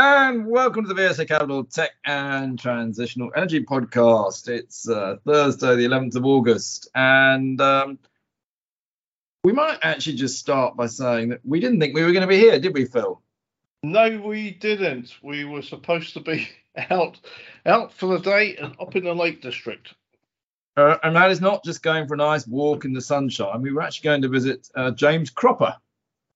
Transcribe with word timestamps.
And 0.00 0.46
welcome 0.46 0.86
to 0.86 0.94
the 0.94 1.02
VSA 1.02 1.26
Capital 1.26 1.64
Tech 1.64 1.90
and 2.04 2.56
Transitional 2.56 3.32
Energy 3.34 3.64
Podcast. 3.64 4.46
It's 4.46 4.88
uh, 4.88 5.16
Thursday, 5.26 5.74
the 5.74 5.86
11th 5.86 6.14
of 6.14 6.24
August. 6.24 6.88
And 6.94 7.60
um, 7.60 7.98
we 9.42 9.50
might 9.50 9.80
actually 9.82 10.14
just 10.14 10.38
start 10.38 10.76
by 10.76 10.86
saying 10.86 11.30
that 11.30 11.40
we 11.44 11.58
didn't 11.58 11.80
think 11.80 11.96
we 11.96 12.04
were 12.04 12.12
going 12.12 12.20
to 12.20 12.28
be 12.28 12.38
here, 12.38 12.60
did 12.60 12.74
we, 12.74 12.84
Phil? 12.84 13.20
No, 13.82 14.20
we 14.20 14.52
didn't. 14.52 15.16
We 15.20 15.44
were 15.44 15.62
supposed 15.62 16.14
to 16.14 16.20
be 16.20 16.48
out 16.90 17.18
out 17.66 17.92
for 17.92 18.06
the 18.06 18.20
day 18.20 18.54
and 18.54 18.76
up 18.80 18.94
in 18.94 19.02
the 19.02 19.14
Lake 19.16 19.42
District. 19.42 19.94
Uh, 20.76 20.98
and 21.02 21.16
that 21.16 21.32
is 21.32 21.40
not 21.40 21.64
just 21.64 21.82
going 21.82 22.06
for 22.06 22.14
a 22.14 22.18
nice 22.18 22.46
walk 22.46 22.84
in 22.84 22.92
the 22.92 23.00
sunshine. 23.00 23.62
We 23.62 23.72
were 23.72 23.82
actually 23.82 24.04
going 24.04 24.22
to 24.22 24.28
visit 24.28 24.70
uh, 24.76 24.92
James 24.92 25.30
Cropper, 25.30 25.74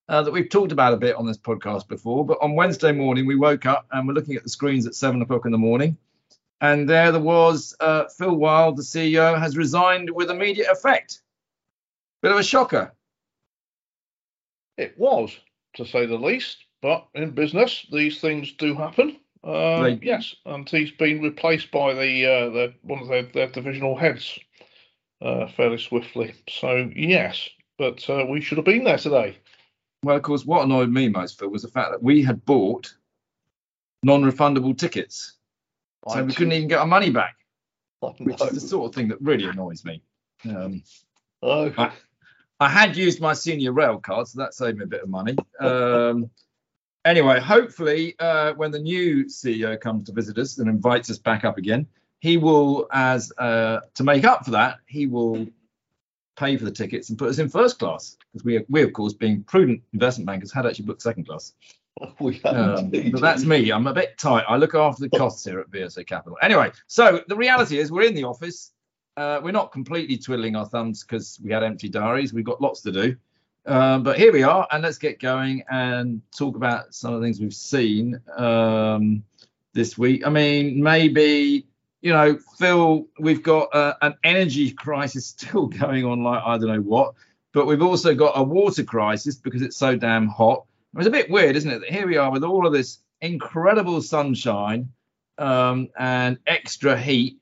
uh, 0.09 0.23
that 0.23 0.33
we've 0.33 0.49
talked 0.49 0.73
about 0.73 0.95
a 0.95 0.97
bit 0.97 1.17
on 1.17 1.27
this 1.27 1.39
podcast 1.39 1.89
before. 1.89 2.25
But 2.25 2.39
on 2.41 2.55
Wednesday 2.55 2.93
morning, 2.93 3.27
we 3.27 3.37
woke 3.37 3.67
up 3.67 3.87
and 3.93 4.07
we're 4.07 4.15
looking 4.15 4.37
at 4.37 4.43
the 4.43 4.49
screens 4.49 4.87
at 4.87 4.95
seven 4.95 5.23
o'clock 5.23 5.47
in 5.47 5.53
the 5.53 5.59
morning. 5.59 5.97
And 6.61 6.89
there, 6.89 7.11
there 7.11 7.21
was 7.21 7.75
uh, 7.81 8.05
Phil 8.17 8.37
Wild, 8.37 8.77
the 8.77 8.83
CEO, 8.83 9.39
has 9.39 9.57
resigned 9.57 10.11
with 10.11 10.31
immediate 10.31 10.71
effect. 10.71 11.23
Bit 12.23 12.33
of 12.33 12.39
a 12.39 12.43
shocker. 12.45 12.93
It 14.77 14.97
was, 14.97 15.37
to 15.75 15.85
say 15.85 16.07
the 16.07 16.17
least. 16.17 16.59
But 16.81 17.07
in 17.15 17.31
business, 17.31 17.87
these 17.93 18.21
things 18.21 18.53
do 18.53 18.75
happen. 18.75 19.17
Um, 19.45 19.53
right. 19.83 19.99
Yes, 20.03 20.37
and 20.47 20.69
he's 20.69 20.93
been 20.93 21.21
replaced 21.21 21.73
by 21.73 21.95
the, 21.95 22.27
uh, 22.27 22.51
the 22.51 22.75
one 22.83 23.01
of 23.03 23.09
their, 23.09 23.25
their 23.25 23.49
divisional 23.49 23.97
heads 23.97 24.39
uh, 25.21 25.49
fairly 25.49 25.79
swiftly. 25.79 26.35
So 26.49 26.91
yes, 26.95 27.49
but 27.77 28.09
uh, 28.09 28.25
we 28.29 28.41
should 28.41 28.59
have 28.59 28.65
been 28.65 28.85
there 28.85 28.99
today. 28.99 29.39
Well, 30.05 30.17
of 30.17 30.23
course, 30.23 30.45
what 30.45 30.65
annoyed 30.65 30.91
me 30.91 31.09
most, 31.09 31.39
Phil, 31.39 31.49
was 31.49 31.63
the 31.63 31.69
fact 31.69 31.93
that 31.93 32.03
we 32.03 32.23
had 32.23 32.45
bought 32.45 32.93
non-refundable 34.03 34.77
tickets, 34.77 35.35
so 36.09 36.17
I 36.17 36.23
we 36.23 36.33
couldn't 36.33 36.53
even 36.55 36.69
get 36.69 36.81
our 36.81 36.87
money 36.87 37.11
back, 37.11 37.37
which 38.19 38.41
is 38.41 38.51
the 38.51 38.61
sort 38.61 38.89
of 38.89 38.95
thing 38.95 39.09
that 39.09 39.21
really 39.21 39.45
annoys 39.45 39.85
me. 39.85 40.03
Um, 40.45 40.83
oh. 41.43 41.73
I, 41.79 41.93
I, 42.59 42.69
had 42.69 42.97
used 42.97 43.21
my 43.21 43.33
senior 43.33 43.71
rail 43.73 43.99
card, 43.99 44.27
so 44.27 44.41
that 44.41 44.55
saved 44.55 44.79
me 44.79 44.85
a 44.85 44.89
bit 44.89 45.03
of 45.03 45.09
money. 45.09 45.37
Um, 45.61 46.31
anyway, 47.05 47.39
hopefully, 47.39 48.17
uh, 48.19 48.55
when 48.55 48.73
the 48.73 48.81
new 48.81 49.27
CEO 49.27 49.81
comes 49.81 50.05
to 50.05 50.13
visit 50.13 50.37
us 50.37 50.59
and 50.59 50.69
invites 50.69 51.11
us 51.11 51.19
back 51.19 51.45
up 51.45 51.59
again, 51.59 51.87
he 52.19 52.39
will, 52.39 52.89
as 52.93 53.33
uh, 53.39 53.81
to 53.95 54.03
make 54.03 54.25
up 54.25 54.45
for 54.45 54.53
that, 54.53 54.79
he 54.87 55.07
will 55.07 55.47
pay 56.37 56.57
for 56.57 56.65
the 56.65 56.71
tickets 56.71 57.09
and 57.09 57.19
put 57.19 57.29
us 57.29 57.39
in 57.39 57.49
first 57.49 57.79
class 57.79 58.17
because 58.33 58.45
we, 58.45 58.65
we 58.69 58.83
of 58.83 58.93
course, 58.93 59.13
being 59.13 59.43
prudent 59.45 59.83
investment 59.93 60.27
bankers, 60.27 60.53
had 60.53 60.67
actually 60.67 60.87
booked 60.87 61.03
second 61.03 61.27
class. 61.27 61.53
We 62.19 62.43
um, 62.45 62.91
but 62.91 63.21
that's 63.21 63.45
me. 63.45 63.71
I'm 63.71 63.87
a 63.87 63.93
bit 63.93 64.17
tight. 64.17 64.45
I 64.49 64.57
look 64.57 64.75
after 64.75 65.07
the 65.07 65.17
costs 65.17 65.45
here 65.45 65.61
at 65.61 65.71
VSA 65.71 66.07
Capital. 66.07 66.39
Anyway, 66.41 66.73
so 66.87 67.23
the 67.29 67.37
reality 67.37 67.79
is 67.79 67.93
we're 67.93 68.03
in 68.03 68.15
the 68.15 68.25
office. 68.25 68.73
Uh, 69.17 69.41
we're 69.45 69.53
not 69.53 69.73
completely 69.73 70.17
twiddling 70.17 70.57
our 70.57 70.65
thumbs 70.67 71.05
because 71.05 71.39
we 71.45 71.53
had 71.53 71.63
empty 71.63 71.91
diaries. 71.91 72.33
We've 72.33 72.47
got 72.47 72.63
lots 72.63 72.81
to 72.83 72.93
do. 72.93 73.17
Um, 73.67 74.03
but 74.03 74.19
here 74.19 74.33
we 74.33 74.43
are, 74.43 74.67
and 74.73 74.83
let's 74.83 74.99
get 74.99 75.21
going 75.21 75.63
and 75.71 76.23
talk 76.37 76.57
about 76.57 76.95
some 76.95 77.13
of 77.13 77.21
the 77.21 77.27
things 77.27 77.41
we've 77.41 77.55
seen 77.55 78.21
um, 78.37 79.23
this 79.73 79.97
week. 79.97 80.27
I 80.27 80.31
mean, 80.31 80.83
maybe 80.83 81.67
you 82.03 82.13
know, 82.13 82.37
Phil, 82.59 83.07
we've 83.21 83.43
got 83.43 83.75
uh, 83.75 83.95
an 84.03 84.15
energy 84.25 84.73
crisis 84.73 85.29
still 85.29 85.67
going 85.81 86.05
on, 86.05 86.23
like 86.23 86.43
I 86.45 86.59
don't 86.59 86.69
know 86.69 86.81
what, 86.81 87.15
but 87.53 87.67
we've 87.67 87.83
also 87.83 88.15
got 88.15 88.33
a 88.37 88.43
water 88.43 88.83
crisis 88.83 89.37
because 89.37 89.63
it's 89.63 89.77
so 89.77 89.97
damn 89.97 90.27
hot. 90.27 90.65
It's 90.99 91.07
a 91.07 91.11
bit 91.11 91.31
weird, 91.31 91.57
isn't 91.57 91.71
it? 91.71 91.81
That 91.81 91.91
here 91.91 92.07
we 92.07 92.19
are 92.19 92.31
with 92.31 92.45
all 92.45 92.67
of 92.67 92.73
this 92.73 92.99
incredible 93.21 94.03
sunshine 94.03 94.91
um, 95.39 95.89
and 95.97 96.39
extra 96.47 97.01
heat, 97.01 97.39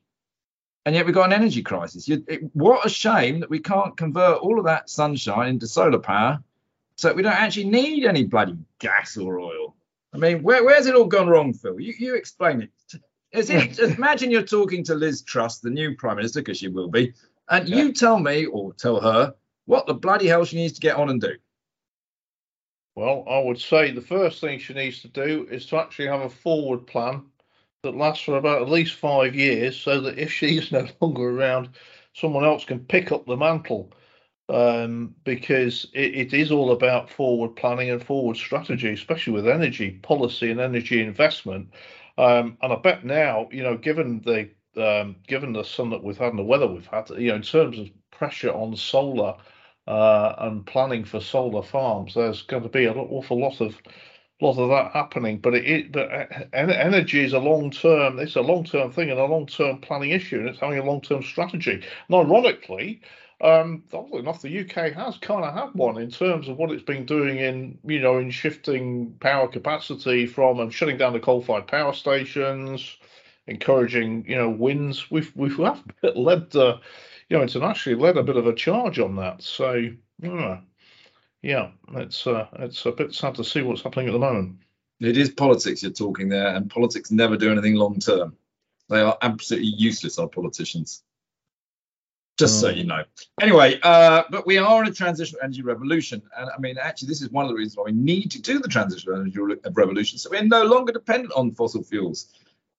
and 0.84 0.94
yet 0.94 1.06
we've 1.06 1.14
got 1.14 1.26
an 1.26 1.32
energy 1.32 1.62
crisis. 1.62 2.06
You, 2.06 2.22
it, 2.28 2.42
what 2.54 2.86
a 2.86 2.90
shame 2.90 3.40
that 3.40 3.50
we 3.50 3.58
can't 3.58 3.96
convert 3.96 4.40
all 4.40 4.58
of 4.58 4.66
that 4.66 4.90
sunshine 4.90 5.48
into 5.48 5.66
solar 5.66 5.98
power, 5.98 6.38
so 6.96 7.14
we 7.14 7.22
don't 7.22 7.32
actually 7.32 7.70
need 7.70 8.04
any 8.04 8.24
bloody 8.24 8.58
gas 8.78 9.16
or 9.16 9.40
oil. 9.40 9.74
I 10.12 10.18
mean, 10.18 10.42
where, 10.42 10.64
where's 10.64 10.86
it 10.86 10.94
all 10.94 11.06
gone 11.06 11.28
wrong, 11.28 11.54
Phil? 11.54 11.80
You, 11.80 11.94
you 11.98 12.14
explain 12.14 12.62
it. 12.62 12.70
Is 13.32 13.48
it, 13.48 13.78
imagine 13.78 14.30
you're 14.30 14.42
talking 14.42 14.82
to 14.84 14.94
Liz 14.94 15.22
Truss, 15.22 15.58
the 15.58 15.70
new 15.70 15.94
Prime 15.94 16.16
Minister, 16.16 16.40
because 16.40 16.58
she 16.58 16.68
will 16.68 16.88
be, 16.88 17.12
and 17.48 17.68
yeah. 17.68 17.76
you 17.76 17.92
tell 17.92 18.18
me 18.18 18.46
or 18.46 18.72
tell 18.74 19.00
her 19.00 19.34
what 19.66 19.86
the 19.86 19.94
bloody 19.94 20.26
hell 20.26 20.44
she 20.44 20.56
needs 20.56 20.72
to 20.74 20.80
get 20.80 20.96
on 20.96 21.10
and 21.10 21.20
do. 21.20 21.34
Well, 22.96 23.24
I 23.28 23.38
would 23.38 23.60
say 23.60 23.92
the 23.92 24.00
first 24.00 24.40
thing 24.40 24.58
she 24.58 24.74
needs 24.74 25.00
to 25.02 25.08
do 25.08 25.46
is 25.50 25.64
to 25.66 25.78
actually 25.78 26.08
have 26.08 26.22
a 26.22 26.28
forward 26.28 26.86
plan 26.86 27.24
that 27.82 27.96
lasts 27.96 28.24
for 28.24 28.36
about 28.36 28.62
at 28.62 28.68
least 28.68 28.94
five 28.94 29.34
years 29.34 29.78
so 29.78 30.00
that 30.00 30.18
if 30.18 30.32
she's 30.32 30.72
no 30.72 30.86
longer 31.00 31.30
around, 31.30 31.70
someone 32.14 32.44
else 32.44 32.64
can 32.64 32.80
pick 32.80 33.12
up 33.12 33.26
the 33.26 33.36
mantle. 33.36 33.92
Um, 34.48 35.14
because 35.22 35.86
it, 35.94 36.12
it 36.12 36.34
is 36.34 36.50
all 36.50 36.72
about 36.72 37.08
forward 37.08 37.54
planning 37.54 37.88
and 37.88 38.02
forward 38.02 38.36
strategy, 38.36 38.92
especially 38.92 39.32
with 39.32 39.46
energy 39.46 39.92
policy 40.02 40.50
and 40.50 40.58
energy 40.58 41.00
investment. 41.00 41.68
Um, 42.20 42.58
and 42.60 42.72
I 42.72 42.76
bet 42.76 43.04
now, 43.04 43.48
you 43.50 43.62
know, 43.62 43.78
given 43.78 44.20
the 44.20 44.50
um, 44.76 45.16
given 45.26 45.52
the 45.54 45.64
sun 45.64 45.90
that 45.90 46.04
we've 46.04 46.18
had 46.18 46.30
and 46.30 46.38
the 46.38 46.44
weather 46.44 46.66
we've 46.66 46.86
had, 46.86 47.08
you 47.10 47.28
know, 47.28 47.36
in 47.36 47.42
terms 47.42 47.78
of 47.78 47.88
pressure 48.10 48.52
on 48.52 48.76
solar 48.76 49.36
uh, 49.86 50.34
and 50.38 50.66
planning 50.66 51.04
for 51.04 51.20
solar 51.20 51.62
farms, 51.62 52.14
there's 52.14 52.42
going 52.42 52.62
to 52.62 52.68
be 52.68 52.84
an 52.84 52.98
awful 52.98 53.40
lot 53.40 53.60
of 53.62 53.76
lot 54.42 54.58
of 54.58 54.68
that 54.68 54.92
happening. 54.92 55.38
But 55.38 55.54
it, 55.54 55.66
it 55.66 55.92
but 55.92 56.08
energy 56.52 57.24
is 57.24 57.32
a 57.32 57.38
long 57.38 57.70
term. 57.70 58.18
It's 58.18 58.36
a 58.36 58.42
long 58.42 58.64
term 58.64 58.92
thing 58.92 59.10
and 59.10 59.18
a 59.18 59.24
long 59.24 59.46
term 59.46 59.78
planning 59.78 60.10
issue, 60.10 60.40
and 60.40 60.48
it's 60.48 60.60
having 60.60 60.78
a 60.78 60.84
long 60.84 61.00
term 61.00 61.22
strategy. 61.22 61.82
And 62.08 62.14
ironically, 62.14 63.00
um, 63.40 63.84
oddly 63.92 64.18
enough, 64.18 64.42
the 64.42 64.60
UK 64.60 64.92
has 64.92 65.16
kind 65.18 65.44
of 65.44 65.54
had 65.54 65.74
one 65.74 65.98
in 65.98 66.10
terms 66.10 66.48
of 66.48 66.58
what 66.58 66.70
it's 66.70 66.82
been 66.82 67.06
doing 67.06 67.38
in, 67.38 67.78
you 67.84 68.00
know, 68.00 68.18
in 68.18 68.30
shifting 68.30 69.14
power 69.20 69.48
capacity 69.48 70.26
from 70.26 70.60
and 70.60 70.72
shutting 70.72 70.98
down 70.98 71.14
the 71.14 71.20
coal-fired 71.20 71.66
power 71.66 71.94
stations, 71.94 72.98
encouraging, 73.46 74.26
you 74.28 74.36
know, 74.36 74.50
winds. 74.50 75.10
We've 75.10 75.32
we've 75.34 75.58
led, 75.58 76.54
uh, 76.54 76.78
you 77.28 77.36
know, 77.36 77.42
internationally 77.42 77.98
led 77.98 78.18
a 78.18 78.22
bit 78.22 78.36
of 78.36 78.46
a 78.46 78.54
charge 78.54 78.98
on 78.98 79.16
that. 79.16 79.42
So, 79.42 79.88
yeah, 80.22 80.60
yeah, 81.40 81.70
it's 81.94 82.26
uh, 82.26 82.46
it's 82.58 82.84
a 82.84 82.92
bit 82.92 83.14
sad 83.14 83.36
to 83.36 83.44
see 83.44 83.62
what's 83.62 83.82
happening 83.82 84.08
at 84.08 84.12
the 84.12 84.18
moment. 84.18 84.58
It 85.00 85.16
is 85.16 85.30
politics 85.30 85.82
you're 85.82 85.92
talking 85.92 86.28
there, 86.28 86.54
and 86.54 86.68
politics 86.68 87.10
never 87.10 87.38
do 87.38 87.50
anything 87.50 87.76
long 87.76 88.00
term. 88.00 88.36
They 88.90 89.00
are 89.00 89.16
absolutely 89.22 89.70
useless, 89.70 90.18
our 90.18 90.28
politicians 90.28 91.04
just 92.40 92.60
so 92.60 92.68
you 92.68 92.84
know. 92.84 93.04
Anyway, 93.40 93.78
uh, 93.82 94.24
but 94.30 94.46
we 94.46 94.58
are 94.58 94.82
in 94.82 94.88
a 94.88 94.92
transitional 94.92 95.40
energy 95.42 95.62
revolution. 95.62 96.22
And 96.36 96.50
I 96.50 96.58
mean, 96.58 96.76
actually, 96.78 97.08
this 97.08 97.22
is 97.22 97.30
one 97.30 97.44
of 97.44 97.50
the 97.50 97.54
reasons 97.54 97.76
why 97.76 97.84
we 97.84 97.92
need 97.92 98.30
to 98.32 98.42
do 98.42 98.58
the 98.58 98.68
transitional 98.68 99.20
energy 99.20 99.38
revolution. 99.38 100.18
So 100.18 100.30
we're 100.30 100.42
no 100.42 100.64
longer 100.64 100.92
dependent 100.92 101.32
on 101.36 101.52
fossil 101.52 101.82
fuels. 101.82 102.32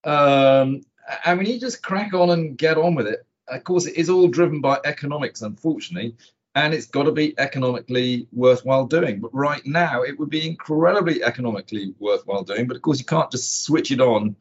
Um, 0.04 0.82
and 1.26 1.40
we 1.40 1.46
need 1.46 1.60
to 1.60 1.68
just 1.68 1.82
crack 1.84 2.14
on 2.14 2.32
and 2.32 2.58
get 2.58 2.78
on 2.78 2.96
with 2.96 3.08
it. 3.08 3.26
Of 3.48 3.64
course, 3.64 3.86
it 3.86 3.96
is 3.96 4.10
all 4.10 4.28
driven 4.28 4.62
by 4.62 4.80
economics, 4.84 5.42
unfortunately, 5.42 6.16
and 6.56 6.74
it's 6.74 6.88
got 6.88 7.04
to 7.04 7.12
be 7.12 7.34
economically 7.38 8.28
worthwhile 8.32 8.86
doing. 8.86 9.20
But 9.20 9.34
right 9.34 9.66
now, 9.66 10.04
it 10.04 10.18
would 10.18 10.30
be 10.30 10.48
incredibly 10.48 11.24
economically 11.24 11.94
worthwhile 12.00 12.44
doing. 12.44 12.68
But 12.68 12.78
of 12.78 12.82
course, 12.82 13.00
you 13.00 13.06
can't 13.06 13.32
just 13.32 13.64
switch 13.64 13.92
it 13.92 14.02
on 14.02 14.36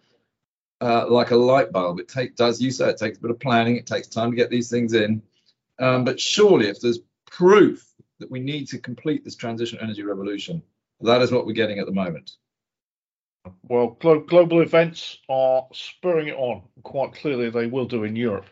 uh, 0.80 1.06
like 1.08 1.30
a 1.30 1.36
light 1.36 1.72
bulb. 1.72 2.00
It 2.00 2.08
take, 2.08 2.36
does, 2.36 2.60
you 2.60 2.70
say, 2.70 2.88
it 2.88 2.96
takes 2.96 3.18
a 3.18 3.20
bit 3.20 3.30
of 3.30 3.40
planning. 3.40 3.76
It 3.76 3.86
takes 3.86 4.08
time 4.08 4.30
to 4.30 4.36
get 4.36 4.50
these 4.50 4.70
things 4.70 4.94
in. 4.94 5.22
Um, 5.78 6.04
but 6.04 6.20
surely, 6.20 6.68
if 6.68 6.80
there's 6.80 7.00
proof 7.30 7.86
that 8.18 8.30
we 8.30 8.40
need 8.40 8.66
to 8.68 8.78
complete 8.78 9.24
this 9.24 9.36
transition 9.36 9.78
energy 9.80 10.02
revolution, 10.02 10.62
that 11.00 11.22
is 11.22 11.32
what 11.32 11.46
we're 11.46 11.52
getting 11.52 11.78
at 11.78 11.86
the 11.86 11.92
moment. 11.92 12.32
Well, 13.62 13.96
glo- 14.00 14.20
global 14.20 14.60
events 14.60 15.18
are 15.28 15.66
spurring 15.72 16.28
it 16.28 16.36
on. 16.36 16.62
Quite 16.82 17.14
clearly, 17.14 17.48
they 17.48 17.66
will 17.66 17.86
do 17.86 18.04
in 18.04 18.16
Europe 18.16 18.46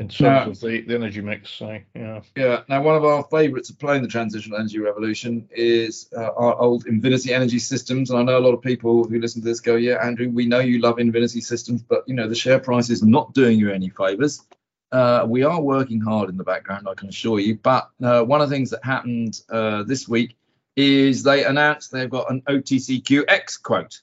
in 0.00 0.08
terms 0.08 0.20
now, 0.20 0.50
of 0.50 0.60
the, 0.60 0.80
the 0.80 0.94
energy 0.94 1.20
mix. 1.20 1.50
So, 1.50 1.78
yeah. 1.94 2.20
Yeah. 2.34 2.62
Now, 2.68 2.82
one 2.82 2.96
of 2.96 3.04
our 3.04 3.22
favourites 3.24 3.68
of 3.68 3.78
playing 3.78 4.00
the 4.00 4.08
transitional 4.08 4.58
energy 4.58 4.78
revolution 4.78 5.46
is 5.52 6.08
uh, 6.16 6.30
our 6.36 6.58
old 6.58 6.86
Invinity 6.86 7.34
Energy 7.34 7.58
Systems. 7.58 8.10
And 8.10 8.18
I 8.18 8.22
know 8.22 8.38
a 8.38 8.40
lot 8.40 8.54
of 8.54 8.62
people 8.62 9.04
who 9.04 9.20
listen 9.20 9.42
to 9.42 9.48
this 9.48 9.60
go, 9.60 9.76
"Yeah, 9.76 10.02
Andrew, 10.02 10.30
we 10.30 10.46
know 10.46 10.60
you 10.60 10.80
love 10.80 10.98
Invinity 10.98 11.42
Systems, 11.42 11.82
but 11.82 12.02
you 12.08 12.14
know 12.14 12.26
the 12.26 12.34
share 12.34 12.58
price 12.58 12.88
is 12.88 13.02
not 13.02 13.34
doing 13.34 13.58
you 13.58 13.70
any 13.70 13.90
favours. 13.90 14.42
Uh, 14.90 15.26
we 15.28 15.44
are 15.44 15.60
working 15.60 16.00
hard 16.00 16.30
in 16.30 16.36
the 16.36 16.44
background, 16.44 16.88
I 16.88 16.94
can 16.94 17.10
assure 17.10 17.38
you. 17.38 17.56
But 17.56 17.90
uh, 18.02 18.24
one 18.24 18.40
of 18.40 18.48
the 18.48 18.56
things 18.56 18.70
that 18.70 18.82
happened 18.82 19.40
uh, 19.50 19.82
this 19.84 20.08
week 20.08 20.36
is 20.76 21.22
they 21.22 21.44
announced 21.44 21.92
they've 21.92 22.10
got 22.10 22.30
an 22.30 22.40
OTCQX 22.48 23.62
quote. 23.62 24.00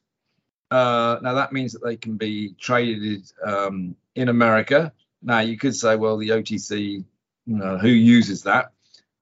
Uh, 0.69 1.17
now 1.23 1.33
that 1.33 1.51
means 1.51 1.73
that 1.73 1.83
they 1.83 1.97
can 1.97 2.17
be 2.17 2.53
traded 2.59 3.25
um, 3.43 3.95
in 4.15 4.29
America 4.29 4.93
now, 5.21 5.39
you 5.39 5.57
could 5.57 5.75
say, 5.75 5.95
well, 5.95 6.17
the 6.17 6.29
OTC, 6.29 7.03
you 7.45 7.57
know, 7.57 7.77
who 7.77 7.89
uses 7.89 8.43
that? 8.43 8.71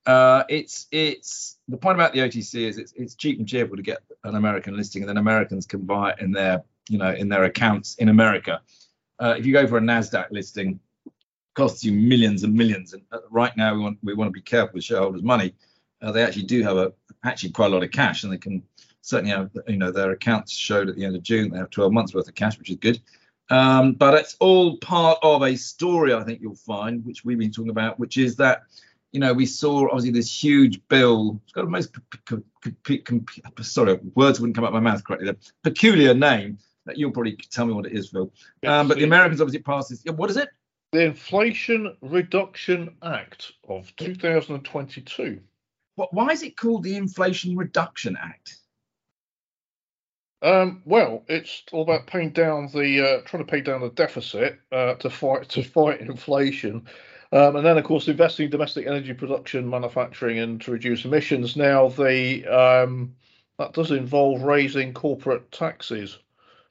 Uh, 0.06 0.44
it's 0.50 0.88
it's 0.92 1.58
the 1.68 1.78
point 1.78 1.98
about 1.98 2.14
the 2.14 2.20
OTC 2.20 2.68
is 2.68 2.78
it's 2.78 2.94
it's 2.96 3.16
cheap 3.16 3.40
and 3.40 3.48
cheerful 3.48 3.76
to 3.76 3.82
get 3.82 4.00
an 4.24 4.36
American 4.36 4.78
listing, 4.78 5.02
and 5.02 5.10
then 5.10 5.18
Americans 5.18 5.66
can 5.66 5.82
buy 5.82 6.12
it 6.12 6.20
in 6.20 6.32
their 6.32 6.64
you 6.90 7.00
know 7.00 7.12
in 7.12 7.28
their 7.28 7.46
accounts 7.46 7.96
in 7.96 8.10
America. 8.10 8.62
Uh, 9.20 9.34
if 9.38 9.48
you 9.48 9.54
go 9.54 9.66
for 9.66 9.78
a 9.78 9.82
Nasdaq 9.82 10.30
listing, 10.30 10.80
costs 11.56 11.84
you 11.84 11.94
millions 11.94 12.44
and 12.44 12.54
millions. 12.54 12.94
And 12.94 13.02
uh, 13.12 13.20
right 13.32 13.56
now 13.58 13.74
we 13.74 13.82
want 13.82 13.98
we 14.04 14.14
want 14.14 14.28
to 14.28 14.32
be 14.32 14.42
careful 14.42 14.76
with 14.76 14.84
shareholders' 14.84 15.24
money. 15.24 15.56
Uh, 16.02 16.12
they 16.12 16.24
actually 16.24 16.44
do 16.44 16.62
have 16.62 16.78
a 16.78 16.94
actually 17.24 17.52
quite 17.52 17.72
a 17.72 17.74
lot 17.74 17.84
of 17.84 17.92
cash, 17.92 18.24
and 18.24 18.32
they 18.32 18.38
can 18.38 18.62
certainly 19.02 19.32
have 19.32 19.50
you 19.68 19.78
know 19.78 19.92
their 19.92 20.12
accounts 20.12 20.54
showed 20.54 20.90
at 20.90 20.96
the 20.96 21.06
end 21.06 21.16
of 21.16 21.24
June 21.24 21.50
they 21.50 21.58
have 21.58 21.72
12 21.72 21.92
months 21.92 22.14
worth 22.14 22.28
of 22.28 22.36
cash, 22.36 22.60
which 22.60 22.70
is 22.70 22.76
good. 22.76 23.02
Um, 23.50 23.94
but 23.94 24.16
it's 24.16 24.36
all 24.40 24.78
part 24.78 25.20
of 25.22 25.44
a 25.44 25.56
story 25.56 26.14
I 26.14 26.24
think 26.24 26.42
you'll 26.42 26.56
find, 26.56 27.06
which 27.06 27.24
we've 27.24 27.38
been 27.38 27.52
talking 27.52 27.70
about, 27.70 28.00
which 28.00 28.18
is 28.18 28.36
that 28.38 28.64
you 29.16 29.22
know, 29.22 29.32
we 29.32 29.46
saw 29.46 29.86
obviously 29.86 30.12
this 30.12 30.44
huge 30.44 30.86
bill. 30.90 31.40
It's 31.46 31.54
got 31.54 31.64
a 31.64 31.70
most 31.70 31.96
sorry, 33.62 33.98
words 34.14 34.42
wouldn't 34.42 34.56
come 34.56 34.66
out 34.66 34.68
of 34.68 34.74
my 34.74 34.82
mouth 34.82 35.06
correctly. 35.06 35.28
The 35.32 35.38
peculiar 35.64 36.14
name 36.14 36.58
that 36.86 36.98
you'll 36.98 37.12
probably 37.12 37.38
tell 37.50 37.66
me 37.66 37.72
what 37.72 37.86
it 37.86 37.94
is, 37.94 38.10
Phil. 38.10 38.30
Um, 38.68 38.90
but 38.90 38.98
the 38.98 39.06
Americans 39.06 39.40
obviously 39.40 39.64
passed 39.64 39.90
this. 39.90 40.04
What 40.04 40.30
is 40.30 40.36
it? 40.36 40.50
The 40.92 41.06
Inflation 41.06 41.96
Reduction 42.02 42.94
Act 43.02 43.54
of 43.70 43.96
2022. 43.96 45.40
What, 45.96 46.14
why 46.14 46.28
is 46.28 46.44
it 46.44 46.58
called 46.58 46.84
the 46.84 46.98
Inflation 46.98 47.56
Reduction 47.56 48.18
Act? 48.22 48.58
Um, 50.46 50.84
well, 50.86 51.24
it's 51.28 51.64
all 51.72 51.82
about 51.82 52.06
paying 52.06 52.30
down 52.30 52.70
the 52.72 53.02
uh, 53.02 53.22
trying 53.26 53.44
to 53.44 53.52
pay 53.52 53.62
down 53.62 53.82
the 53.82 53.90
deficit 53.90 54.60
uh, 54.72 54.94
to 54.94 55.10
fight 55.10 55.50
to 55.50 55.64
fight 55.64 56.02
inflation. 56.02 56.86
Um, 57.32 57.56
and 57.56 57.66
then, 57.66 57.80
of 57.80 57.84
course, 57.84 58.08
investing 58.08 58.46
in 58.46 58.52
domestic 58.52 58.86
energy 58.86 59.14
production, 59.14 59.68
manufacturing, 59.68 60.38
and 60.38 60.62
to 60.62 60.72
reduce 60.72 61.04
emissions. 61.04 61.56
Now, 61.56 61.90
the 61.90 62.46
um, 62.46 63.16
that 63.58 63.74
does 63.74 63.90
involve 63.90 64.44
raising 64.44 64.94
corporate 64.94 65.52
taxes, 65.52 66.20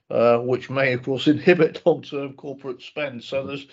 uh, 0.08 0.38
which 0.38 0.70
may, 0.70 0.92
of 0.92 1.02
course, 1.02 1.26
inhibit 1.26 1.82
long-term 1.84 2.34
corporate 2.34 2.80
spend. 2.80 3.24
So 3.24 3.44
there's 3.44 3.66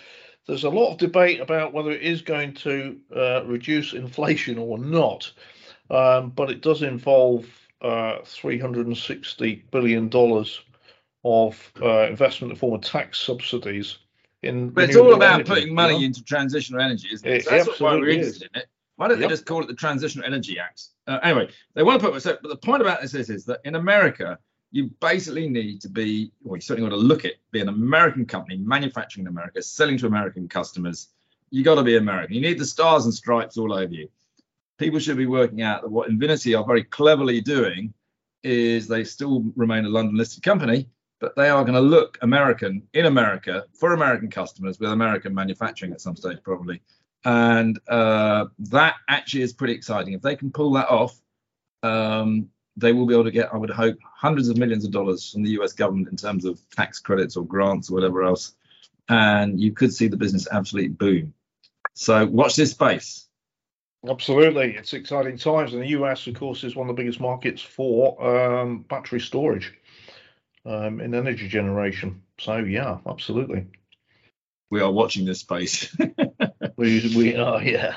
there's 0.48 0.64
a 0.64 0.70
lot 0.70 0.90
of 0.90 0.98
debate 0.98 1.38
about 1.38 1.72
whether 1.72 1.92
it 1.92 2.02
is 2.02 2.22
going 2.22 2.54
to 2.54 2.98
uh, 3.14 3.44
reduce 3.44 3.92
inflation 3.92 4.58
or 4.58 4.78
not, 4.78 5.32
um, 5.90 6.30
but 6.30 6.50
it 6.50 6.60
does 6.60 6.82
involve 6.82 7.46
uh, 7.82 8.18
360 8.24 9.64
billion 9.70 10.08
dollars 10.08 10.60
of 11.24 11.72
uh, 11.82 12.06
investment 12.06 12.50
in 12.50 12.54
the 12.54 12.58
form 12.58 12.74
of 12.74 12.80
tax 12.80 13.18
subsidies 13.18 13.98
in. 14.42 14.70
But 14.70 14.84
it's 14.84 14.96
all 14.96 15.14
about 15.14 15.34
energy, 15.34 15.48
putting 15.48 15.74
money 15.74 15.94
you 15.94 16.00
know? 16.00 16.06
into 16.06 16.24
transitional 16.24 16.80
energy, 16.80 17.08
isn't 17.12 17.28
it? 17.28 17.36
it 17.36 17.44
so 17.44 17.50
that's 17.50 17.80
why 17.80 17.94
we're 17.96 18.08
interested 18.08 18.50
in 18.54 18.60
it. 18.60 18.68
Why 18.96 19.08
don't 19.08 19.20
yep. 19.20 19.28
they 19.28 19.32
just 19.32 19.46
call 19.46 19.62
it 19.62 19.66
the 19.66 19.74
Transitional 19.74 20.26
Energy 20.26 20.58
Act? 20.58 20.84
Uh, 21.06 21.18
anyway, 21.22 21.48
they 21.74 21.82
want 21.82 22.00
to 22.00 22.10
put. 22.10 22.22
So, 22.22 22.38
but 22.40 22.48
the 22.48 22.56
point 22.56 22.82
about 22.82 23.00
this 23.00 23.14
is, 23.14 23.30
is 23.30 23.44
that 23.46 23.60
in 23.64 23.74
America, 23.74 24.38
you 24.70 24.90
basically 25.00 25.48
need 25.48 25.80
to 25.80 25.88
be, 25.88 26.30
or 26.44 26.56
you 26.56 26.60
certainly 26.60 26.88
want 26.88 27.00
to 27.00 27.06
look 27.06 27.24
at, 27.24 27.32
be 27.50 27.60
an 27.60 27.68
American 27.68 28.26
company 28.26 28.58
manufacturing 28.58 29.26
in 29.26 29.28
America, 29.28 29.62
selling 29.62 29.98
to 29.98 30.06
American 30.06 30.46
customers. 30.46 31.08
You 31.50 31.64
got 31.64 31.76
to 31.76 31.82
be 31.82 31.96
American. 31.96 32.34
You 32.34 32.42
need 32.42 32.58
the 32.58 32.64
stars 32.64 33.04
and 33.04 33.12
stripes 33.12 33.56
all 33.56 33.72
over 33.72 33.92
you. 33.92 34.08
People 34.82 34.98
should 34.98 35.16
be 35.16 35.26
working 35.26 35.62
out 35.62 35.82
that 35.82 35.90
what 35.90 36.08
Invinity 36.08 36.56
are 36.56 36.64
very 36.64 36.82
cleverly 36.82 37.40
doing 37.40 37.94
is 38.42 38.88
they 38.88 39.04
still 39.04 39.44
remain 39.54 39.84
a 39.84 39.88
London 39.88 40.16
listed 40.16 40.42
company, 40.42 40.88
but 41.20 41.36
they 41.36 41.48
are 41.48 41.62
going 41.62 41.74
to 41.74 41.80
look 41.80 42.18
American 42.20 42.82
in 42.92 43.06
America 43.06 43.64
for 43.74 43.92
American 43.92 44.28
customers 44.28 44.80
with 44.80 44.90
American 44.90 45.32
manufacturing 45.32 45.92
at 45.92 46.00
some 46.00 46.16
stage, 46.16 46.38
probably. 46.42 46.82
And 47.24 47.78
uh, 47.86 48.46
that 48.58 48.96
actually 49.08 49.42
is 49.42 49.52
pretty 49.52 49.74
exciting. 49.74 50.14
If 50.14 50.22
they 50.22 50.34
can 50.34 50.50
pull 50.50 50.72
that 50.72 50.88
off, 50.88 51.16
um, 51.84 52.48
they 52.76 52.92
will 52.92 53.06
be 53.06 53.14
able 53.14 53.22
to 53.22 53.30
get, 53.30 53.54
I 53.54 53.58
would 53.58 53.70
hope, 53.70 53.98
hundreds 54.02 54.48
of 54.48 54.56
millions 54.56 54.84
of 54.84 54.90
dollars 54.90 55.30
from 55.30 55.44
the 55.44 55.50
US 55.60 55.74
government 55.74 56.08
in 56.08 56.16
terms 56.16 56.44
of 56.44 56.58
tax 56.70 56.98
credits 56.98 57.36
or 57.36 57.46
grants 57.46 57.88
or 57.88 57.94
whatever 57.94 58.24
else. 58.24 58.56
And 59.08 59.60
you 59.60 59.70
could 59.70 59.94
see 59.94 60.08
the 60.08 60.16
business 60.16 60.48
absolutely 60.50 60.88
boom. 60.88 61.34
So 61.94 62.26
watch 62.26 62.56
this 62.56 62.72
space. 62.72 63.28
Absolutely, 64.08 64.74
it's 64.76 64.94
exciting 64.94 65.36
times, 65.38 65.74
and 65.74 65.82
the 65.82 65.88
US, 65.90 66.26
of 66.26 66.34
course, 66.34 66.64
is 66.64 66.74
one 66.74 66.90
of 66.90 66.96
the 66.96 67.00
biggest 67.00 67.20
markets 67.20 67.62
for 67.62 68.20
um, 68.58 68.82
battery 68.88 69.20
storage 69.20 69.72
um, 70.66 71.00
in 71.00 71.14
energy 71.14 71.48
generation. 71.48 72.22
So 72.38 72.56
yeah, 72.56 72.98
absolutely. 73.06 73.66
We 74.70 74.80
are 74.80 74.90
watching 74.90 75.24
this 75.24 75.40
space. 75.40 75.96
we 76.76 77.12
we 77.16 77.36
are, 77.36 77.62
yeah. 77.62 77.96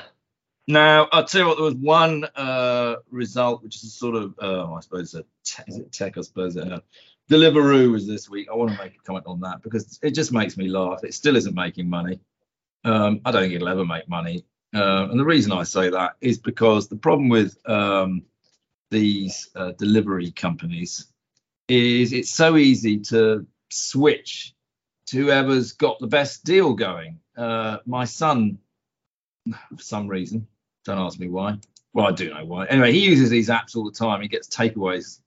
Now 0.68 1.08
I'll 1.10 1.24
tell 1.24 1.40
you 1.40 1.46
what. 1.48 1.56
There 1.56 1.64
was 1.64 1.74
one 1.74 2.24
uh, 2.36 2.96
result, 3.10 3.64
which 3.64 3.76
is 3.82 3.94
sort 3.94 4.14
of, 4.14 4.34
uh, 4.40 4.72
I 4.72 4.80
suppose, 4.80 5.14
a 5.14 5.24
te- 5.44 5.62
is 5.66 5.78
it 5.78 5.92
tech? 5.92 6.18
I 6.18 6.20
suppose. 6.20 6.56
Uh, 6.56 6.80
Deliveroo 7.28 7.90
was 7.90 8.06
this 8.06 8.30
week. 8.30 8.48
I 8.50 8.54
want 8.54 8.70
to 8.70 8.78
make 8.78 8.94
a 8.94 9.02
comment 9.04 9.26
on 9.26 9.40
that 9.40 9.62
because 9.62 9.98
it 10.02 10.12
just 10.12 10.32
makes 10.32 10.56
me 10.56 10.68
laugh. 10.68 11.02
It 11.02 11.14
still 11.14 11.34
isn't 11.34 11.54
making 11.54 11.90
money. 11.90 12.20
Um, 12.84 13.20
I 13.24 13.32
don't 13.32 13.42
think 13.42 13.54
it'll 13.54 13.68
ever 13.68 13.84
make 13.84 14.08
money. 14.08 14.44
Uh, 14.74 15.08
and 15.10 15.18
the 15.18 15.24
reason 15.24 15.52
I 15.52 15.62
say 15.62 15.90
that 15.90 16.16
is 16.20 16.38
because 16.38 16.88
the 16.88 16.96
problem 16.96 17.28
with 17.28 17.56
um, 17.68 18.22
these 18.90 19.48
uh, 19.54 19.72
delivery 19.72 20.30
companies 20.30 21.06
is 21.68 22.12
it's 22.12 22.30
so 22.30 22.56
easy 22.56 22.98
to 22.98 23.46
switch 23.70 24.54
to 25.06 25.18
whoever's 25.18 25.72
got 25.72 25.98
the 25.98 26.06
best 26.06 26.44
deal 26.44 26.74
going. 26.74 27.20
Uh, 27.36 27.78
my 27.86 28.04
son, 28.04 28.58
for 29.46 29.82
some 29.82 30.08
reason, 30.08 30.46
don't 30.84 30.98
ask 30.98 31.18
me 31.18 31.28
why. 31.28 31.58
Well, 31.92 32.06
I 32.06 32.12
do 32.12 32.32
know 32.32 32.44
why. 32.44 32.66
Anyway, 32.66 32.92
he 32.92 33.06
uses 33.06 33.30
these 33.30 33.48
apps 33.48 33.74
all 33.74 33.84
the 33.84 33.96
time. 33.96 34.20
He 34.20 34.28
gets 34.28 34.48
takeaways 34.48 35.20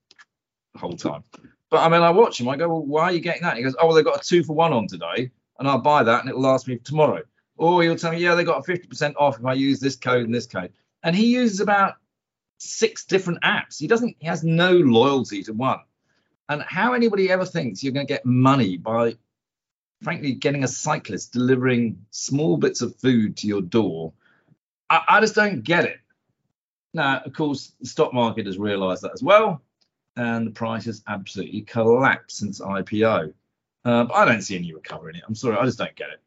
the 0.73 0.79
whole 0.79 0.93
time. 0.93 1.23
But 1.69 1.79
I 1.79 1.89
mean, 1.89 2.01
I 2.01 2.09
watch 2.11 2.39
him. 2.39 2.49
I 2.49 2.57
go, 2.57 2.67
well, 2.67 2.85
why 2.85 3.03
are 3.03 3.11
you 3.11 3.19
getting 3.19 3.43
that? 3.43 3.57
He 3.57 3.63
goes, 3.63 3.75
oh, 3.79 3.87
well, 3.87 3.95
they've 3.95 4.05
got 4.05 4.21
a 4.21 4.23
two 4.23 4.43
for 4.43 4.53
one 4.55 4.73
on 4.73 4.87
today, 4.87 5.31
and 5.57 5.67
I'll 5.67 5.81
buy 5.81 6.03
that, 6.03 6.21
and 6.21 6.29
it'll 6.29 6.41
last 6.41 6.67
me 6.67 6.77
tomorrow. 6.77 7.23
Or 7.59 7.83
he'll 7.83 7.97
tell 7.97 8.13
me, 8.13 8.19
yeah, 8.19 8.35
they 8.35 8.45
got 8.45 8.67
a 8.67 8.71
50% 8.71 9.15
off 9.17 9.37
if 9.37 9.45
I 9.45 9.51
use 9.51 9.81
this 9.81 9.97
code 9.97 10.23
and 10.23 10.33
this 10.33 10.47
code. 10.47 10.71
And 11.03 11.13
he 11.13 11.25
uses 11.25 11.59
about 11.59 11.95
six 12.57 13.03
different 13.03 13.41
apps. 13.41 13.77
He 13.77 13.87
doesn't, 13.87 14.15
he 14.17 14.27
has 14.27 14.45
no 14.45 14.71
loyalty 14.71 15.43
to 15.43 15.51
one. 15.51 15.81
And 16.47 16.61
how 16.61 16.93
anybody 16.93 17.29
ever 17.29 17.45
thinks 17.45 17.83
you're 17.83 17.91
going 17.91 18.07
to 18.07 18.13
get 18.13 18.25
money 18.25 18.77
by, 18.77 19.17
frankly, 20.01 20.31
getting 20.31 20.63
a 20.63 20.69
cyclist 20.69 21.33
delivering 21.33 22.05
small 22.11 22.55
bits 22.55 22.81
of 22.81 22.95
food 22.95 23.35
to 23.37 23.47
your 23.47 23.61
door, 23.61 24.13
I, 24.89 25.01
I 25.09 25.19
just 25.19 25.35
don't 25.35 25.61
get 25.61 25.83
it. 25.83 25.99
Now, 26.93 27.19
of 27.25 27.33
course, 27.33 27.73
the 27.81 27.87
stock 27.87 28.13
market 28.13 28.45
has 28.45 28.57
realized 28.57 29.01
that 29.01 29.11
as 29.13 29.21
well, 29.21 29.61
and 30.15 30.47
the 30.47 30.51
price 30.51 30.85
has 30.85 31.03
absolutely 31.09 31.61
collapsed 31.63 32.37
since 32.37 32.61
IPO. 32.61 33.33
Uh, 33.83 34.03
but 34.05 34.13
I 34.13 34.23
don't 34.23 34.41
see 34.41 34.55
any 34.55 34.73
recovery 34.73 35.11
in 35.11 35.17
it. 35.17 35.23
I'm 35.27 35.35
sorry, 35.35 35.57
I 35.57 35.65
just 35.65 35.77
don't 35.77 35.95
get 35.97 36.09
it. 36.09 36.21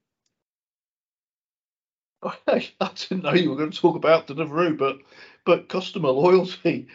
I 2.47 2.71
didn't 2.81 3.23
know 3.23 3.33
you 3.33 3.51
were 3.51 3.57
going 3.57 3.71
to 3.71 3.81
talk 3.81 3.97
about 3.97 4.27
Deliveroo, 4.27 4.77
but 4.79 4.99
but 5.45 5.69
customer 5.69 6.11
loyalty 6.11 6.87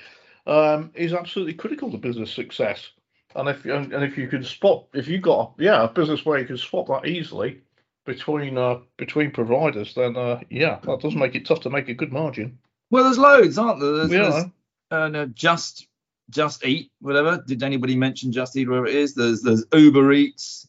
um, 0.45 0.91
is 0.95 1.13
absolutely 1.13 1.53
critical 1.53 1.91
to 1.91 1.97
business 1.97 2.31
success. 2.31 2.89
And 3.35 3.49
if 3.49 3.65
and, 3.65 3.93
if 3.93 4.17
you 4.17 4.27
can 4.27 4.43
spot 4.43 4.85
if 4.93 5.07
you 5.07 5.19
got 5.19 5.53
yeah 5.57 5.83
a 5.83 5.87
business 5.87 6.25
where 6.25 6.39
you 6.39 6.45
can 6.45 6.57
spot 6.57 6.87
that 6.87 7.07
easily 7.07 7.61
between 8.05 8.57
uh, 8.57 8.79
between 8.97 9.31
providers, 9.31 9.93
then 9.93 10.15
uh, 10.15 10.39
yeah, 10.49 10.79
that 10.83 11.01
does 11.01 11.15
make 11.15 11.35
it 11.35 11.45
tough 11.45 11.61
to 11.61 11.69
make 11.69 11.89
a 11.89 11.93
good 11.93 12.11
margin. 12.11 12.57
Well, 12.89 13.03
there's 13.03 13.17
loads, 13.17 13.57
aren't 13.57 13.81
there? 13.81 13.91
There's, 13.91 14.11
yeah. 14.11 14.29
there's 14.29 14.45
uh, 14.91 15.07
no, 15.09 15.25
just 15.27 15.87
just 16.29 16.65
eat 16.65 16.91
whatever. 16.99 17.43
Did 17.45 17.63
anybody 17.63 17.95
mention 17.95 18.31
just 18.31 18.55
eat 18.55 18.67
whatever 18.67 18.87
it 18.87 18.95
is? 18.95 19.13
There's 19.13 19.41
there's 19.41 19.65
Uber 19.73 20.13
Eats. 20.13 20.66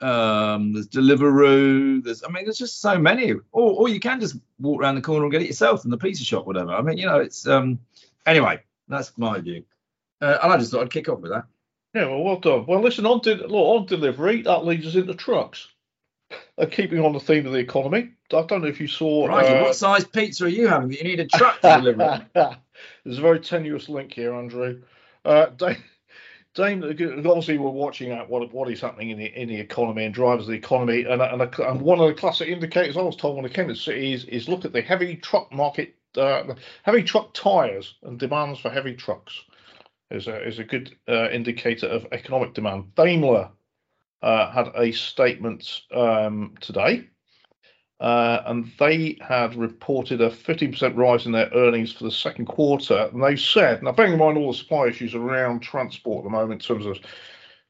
Um, 0.00 0.72
there's 0.72 0.88
Deliveroo. 0.88 2.02
There's, 2.02 2.24
I 2.24 2.28
mean, 2.28 2.44
there's 2.44 2.58
just 2.58 2.80
so 2.80 2.98
many. 2.98 3.32
Or, 3.32 3.40
or 3.52 3.88
you 3.88 4.00
can 4.00 4.20
just 4.20 4.36
walk 4.58 4.80
around 4.80 4.94
the 4.94 5.02
corner 5.02 5.24
and 5.24 5.32
get 5.32 5.42
it 5.42 5.48
yourself 5.48 5.84
in 5.84 5.90
the 5.90 5.98
pizza 5.98 6.24
shop, 6.24 6.46
whatever. 6.46 6.72
I 6.72 6.82
mean, 6.82 6.98
you 6.98 7.06
know, 7.06 7.18
it's 7.18 7.46
um. 7.46 7.78
Anyway, 8.26 8.62
that's 8.88 9.16
my 9.16 9.38
view. 9.40 9.64
Uh, 10.20 10.38
and 10.42 10.52
I 10.52 10.58
just 10.58 10.70
thought 10.70 10.82
I'd 10.82 10.90
kick 10.90 11.08
off 11.08 11.20
with 11.20 11.32
that. 11.32 11.44
Yeah, 11.94 12.06
well, 12.06 12.22
well 12.22 12.38
done. 12.38 12.66
Well, 12.66 12.80
listen, 12.80 13.06
on, 13.06 13.20
de- 13.20 13.46
look, 13.46 13.52
on 13.52 13.86
delivery, 13.86 14.42
that 14.42 14.64
leads 14.64 14.86
us 14.86 14.94
into 14.94 15.14
trucks. 15.14 15.68
Uh, 16.56 16.66
keeping 16.70 17.04
on 17.04 17.12
the 17.12 17.18
theme 17.18 17.46
of 17.46 17.52
the 17.52 17.58
economy, 17.58 18.10
I 18.32 18.42
don't 18.42 18.62
know 18.62 18.68
if 18.68 18.80
you 18.80 18.86
saw. 18.86 19.26
Right, 19.26 19.46
uh, 19.46 19.62
what 19.62 19.74
size 19.74 20.04
pizza 20.04 20.44
are 20.44 20.48
you 20.48 20.68
having 20.68 20.88
that 20.90 20.98
you 20.98 21.04
need 21.04 21.18
a 21.18 21.26
truck 21.36 21.60
to 21.62 21.80
deliver? 21.80 22.26
There's 22.34 23.18
a 23.18 23.22
very 23.22 23.40
tenuous 23.40 23.88
link 23.88 24.12
here, 24.12 24.34
Andrew. 24.34 24.82
Uh, 25.24 25.46
Obviously, 26.60 27.58
we're 27.58 27.70
watching 27.70 28.12
out 28.12 28.28
what 28.28 28.52
what 28.52 28.70
is 28.70 28.80
happening 28.80 29.10
in 29.10 29.18
the 29.18 29.26
in 29.40 29.48
the 29.48 29.60
economy 29.60 30.04
and 30.04 30.14
drivers 30.14 30.44
of 30.44 30.50
the 30.50 30.58
economy, 30.58 31.04
and 31.04 31.22
and, 31.22 31.42
a, 31.42 31.70
and 31.70 31.80
one 31.80 32.00
of 32.00 32.08
the 32.08 32.14
classic 32.14 32.48
indicators 32.48 32.96
I 32.96 33.02
was 33.02 33.16
told 33.16 33.36
when 33.36 33.44
I 33.44 33.48
came 33.48 33.68
to 33.68 33.74
City 33.74 34.12
is 34.12 34.24
is 34.26 34.48
look 34.48 34.64
at 34.64 34.72
the 34.72 34.82
heavy 34.82 35.16
truck 35.16 35.52
market, 35.52 35.94
uh, 36.16 36.54
heavy 36.82 37.02
truck 37.02 37.34
tires 37.34 37.94
and 38.02 38.18
demands 38.18 38.60
for 38.60 38.70
heavy 38.70 38.94
trucks 38.94 39.40
is 40.10 40.26
a, 40.26 40.46
is 40.46 40.58
a 40.58 40.64
good 40.64 40.96
uh, 41.08 41.30
indicator 41.30 41.86
of 41.86 42.06
economic 42.12 42.54
demand. 42.54 42.94
Daimler 42.94 43.50
uh, 44.22 44.50
had 44.50 44.70
a 44.76 44.92
statement 44.92 45.82
um, 45.92 46.54
today, 46.60 47.08
uh, 48.00 48.42
and 48.46 48.70
they 48.78 49.18
had 49.20 49.54
reported 49.54 50.22
a 50.22 50.30
15% 50.30 50.96
rise 50.96 51.26
in 51.26 51.32
their 51.32 51.50
earnings 51.54 51.92
for 51.92 52.04
the 52.04 52.10
second 52.10 52.46
quarter. 52.46 53.10
And 53.12 53.22
they 53.22 53.36
said, 53.36 53.82
now 53.82 53.92
bearing 53.92 54.14
in 54.14 54.18
mind 54.18 54.38
all 54.38 54.52
the 54.52 54.58
supply 54.58 54.86
issues 54.88 55.14
around 55.14 55.60
transport 55.60 56.20
at 56.20 56.24
the 56.24 56.30
moment 56.30 56.62
in 56.62 56.76
terms 56.76 56.86
of 56.86 56.98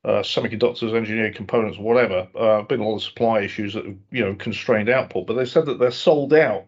uh, 0.04 0.22
semiconductors, 0.22 0.94
engineering 0.94 1.34
components, 1.34 1.78
whatever, 1.78 2.28
uh, 2.38 2.62
been 2.62 2.80
a 2.80 2.88
lot 2.88 2.96
of 2.96 3.02
supply 3.02 3.40
issues 3.40 3.74
that 3.74 3.84
you 3.84 4.24
know 4.24 4.34
constrained 4.34 4.88
output. 4.88 5.26
But 5.26 5.34
they 5.34 5.44
said 5.44 5.66
that 5.66 5.78
they're 5.78 5.90
sold 5.90 6.32
out 6.32 6.66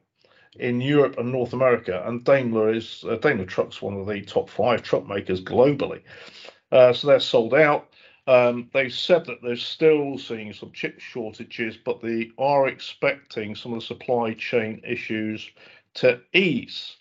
in 0.59 0.81
Europe 0.81 1.17
and 1.19 1.33
North 1.33 1.53
America, 1.53 2.03
and 2.05 2.25
Daimler 2.25 2.75
is 2.75 3.05
uh, 3.09 3.17
Daimler 3.17 3.47
Trucks 3.47 3.81
one 3.81 3.95
of 3.95 4.07
the 4.07 4.21
top 4.23 4.51
five 4.51 4.83
truck 4.83 5.09
makers 5.09 5.43
globally. 5.43 6.03
Uh, 6.73 6.93
so 6.93 7.07
they're 7.07 7.21
sold 7.21 7.55
out. 7.55 7.89
Um, 8.27 8.71
they 8.73 8.89
said 8.89 9.25
that 9.27 9.43
they're 9.43 9.57
still 9.57 10.17
seeing 10.17 10.53
some 10.53 10.71
chip 10.73 11.01
shortages, 11.01 11.77
but 11.77 12.01
they 12.01 12.31
are 12.39 12.69
expecting 12.69 13.57
some 13.57 13.73
of 13.73 13.81
the 13.81 13.87
supply 13.87 14.35
chain 14.35 14.81
issues 14.87 15.51
to 15.95 16.21
ease. 16.33 16.97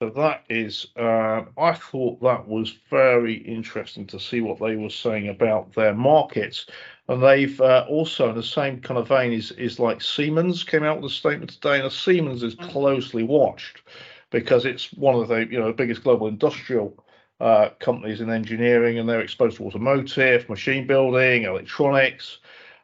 So 0.00 0.10
that 0.10 0.44
is, 0.48 0.86
uh, 0.96 1.42
I 1.56 1.72
thought 1.72 2.22
that 2.22 2.46
was 2.46 2.78
very 2.88 3.34
interesting 3.34 4.06
to 4.08 4.20
see 4.20 4.40
what 4.40 4.60
they 4.60 4.76
were 4.76 4.90
saying 4.90 5.28
about 5.28 5.72
their 5.74 5.94
markets. 5.94 6.66
And 7.08 7.20
they've 7.20 7.60
uh, 7.60 7.84
also, 7.88 8.28
in 8.28 8.36
the 8.36 8.42
same 8.42 8.80
kind 8.80 8.98
of 8.98 9.08
vein, 9.08 9.32
is, 9.32 9.50
is 9.52 9.80
like 9.80 10.00
Siemens 10.00 10.62
came 10.62 10.84
out 10.84 11.00
with 11.00 11.10
a 11.10 11.14
statement 11.14 11.50
today. 11.50 11.80
And 11.80 11.90
Siemens 11.90 12.44
is 12.44 12.54
mm. 12.54 12.70
closely 12.70 13.24
watched 13.24 13.82
because 14.30 14.64
it's 14.64 14.92
one 14.92 15.14
of 15.14 15.28
the 15.28 15.46
you 15.50 15.58
know 15.58 15.72
biggest 15.72 16.04
global 16.04 16.28
industrial 16.28 16.94
uh, 17.40 17.70
companies 17.78 18.20
in 18.20 18.30
engineering, 18.30 18.98
and 18.98 19.08
they're 19.08 19.20
exposed 19.20 19.56
to 19.56 19.64
automotive, 19.64 20.48
machine 20.48 20.86
building, 20.86 21.44
electronics. 21.44 22.38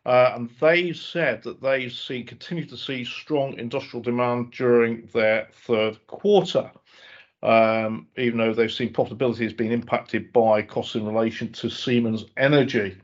Uh, 0.07 0.33
and 0.35 0.51
they've 0.61 0.97
said 0.97 1.43
that 1.43 1.63
they've 1.63 1.93
seen 1.93 2.27
continue 2.27 2.67
to 2.67 2.77
see 2.77 3.05
strong 3.05 3.59
industrial 3.59 4.03
demand 4.03 4.53
during 4.53 5.09
their 5.15 5.49
third 5.53 5.99
quarter, 6.07 6.71
um, 7.43 8.07
even 8.19 8.39
though 8.39 8.53
they've 8.53 8.73
seen 8.73 8.93
profitability 8.93 9.43
has 9.43 9.55
been 9.55 9.73
impacted 9.73 10.33
by 10.33 10.61
costs 10.61 10.95
in 10.95 11.07
relation 11.07 11.51
to 11.53 11.71
Siemens 11.71 12.27
Energy 12.37 12.97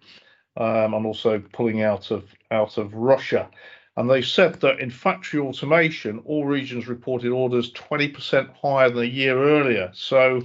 um, 0.56 0.94
and 0.94 1.06
also 1.06 1.42
pulling 1.52 1.82
out 1.82 2.10
of 2.10 2.24
out 2.50 2.76
of 2.76 2.94
Russia. 2.94 3.48
And 3.96 4.08
they 4.08 4.22
said 4.22 4.60
that 4.60 4.78
in 4.78 4.90
factory 4.90 5.40
automation, 5.40 6.20
all 6.24 6.44
regions 6.44 6.86
reported 6.86 7.32
orders 7.32 7.72
20% 7.72 8.50
higher 8.54 8.88
than 8.88 9.02
a 9.02 9.06
year 9.06 9.42
earlier. 9.42 9.90
So 9.92 10.42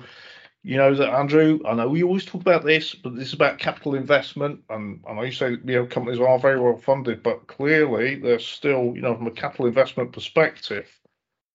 you 0.66 0.78
know 0.78 0.96
that 0.96 1.14
Andrew, 1.14 1.60
I 1.64 1.76
know 1.76 1.88
we 1.88 2.02
always 2.02 2.26
talk 2.26 2.42
about 2.42 2.66
this, 2.66 2.96
but 2.96 3.16
this 3.16 3.28
is 3.28 3.34
about 3.34 3.60
capital 3.60 3.94
investment, 3.94 4.62
and 4.72 5.00
I 5.08 5.14
know 5.14 5.22
you 5.22 5.32
say 5.32 5.52
you 5.52 5.60
know 5.64 5.86
companies 5.86 6.20
are 6.20 6.40
very 6.40 6.60
well 6.60 6.76
funded, 6.76 7.22
but 7.22 7.46
clearly 7.46 8.16
they're 8.16 8.40
still, 8.40 8.96
you 8.96 9.02
know, 9.02 9.16
from 9.16 9.28
a 9.28 9.32
capital 9.32 9.68
investment 9.68 10.12
perspective, 10.12 10.90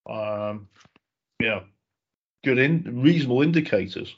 um, 0.08 0.68
yeah, 1.40 1.62
good 2.44 2.58
in 2.58 3.02
reasonable 3.02 3.42
indicators. 3.42 4.14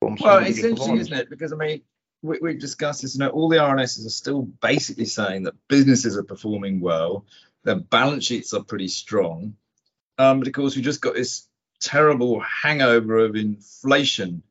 well, 0.00 0.38
it's 0.38 0.64
interesting, 0.64 0.96
isn't 0.96 1.12
it? 1.12 1.28
Because 1.28 1.52
I 1.52 1.56
mean, 1.56 1.82
we, 2.22 2.38
we've 2.40 2.58
discussed 2.58 3.02
this. 3.02 3.14
You 3.14 3.20
know, 3.20 3.28
all 3.28 3.50
the 3.50 3.58
RNSs 3.58 4.06
are 4.06 4.10
still 4.10 4.40
basically 4.62 5.04
saying 5.04 5.42
that 5.42 5.54
businesses 5.68 6.16
are 6.16 6.24
performing 6.24 6.80
well, 6.80 7.26
their 7.64 7.76
balance 7.76 8.24
sheets 8.24 8.54
are 8.54 8.64
pretty 8.64 8.88
strong, 8.88 9.54
um, 10.16 10.38
but 10.38 10.48
of 10.48 10.54
course 10.54 10.76
we 10.76 10.80
just 10.80 11.02
got 11.02 11.12
this 11.12 11.46
terrible 11.84 12.40
hangover 12.40 13.18
of 13.18 13.36
inflation 13.36 14.42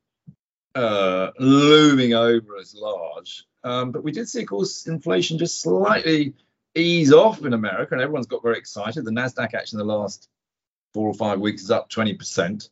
uh, 0.75 1.31
looming 1.39 2.13
over 2.13 2.57
as 2.57 2.75
large. 2.75 3.45
Um, 3.63 3.91
but 3.91 4.03
we 4.03 4.11
did 4.11 4.29
see, 4.29 4.41
of 4.41 4.47
course, 4.47 4.87
inflation 4.87 5.37
just 5.37 5.61
slightly 5.61 6.33
ease 6.75 7.13
off 7.13 7.43
in 7.43 7.53
America, 7.53 7.93
and 7.93 8.01
everyone's 8.01 8.27
got 8.27 8.43
very 8.43 8.57
excited. 8.57 9.05
The 9.05 9.11
Nasdaq 9.11 9.53
actually 9.53 9.81
in 9.81 9.87
the 9.87 9.93
last 9.93 10.29
four 10.93 11.07
or 11.07 11.13
five 11.13 11.39
weeks 11.39 11.63
is 11.63 11.71
up 11.71 11.89
20%. 11.89 12.69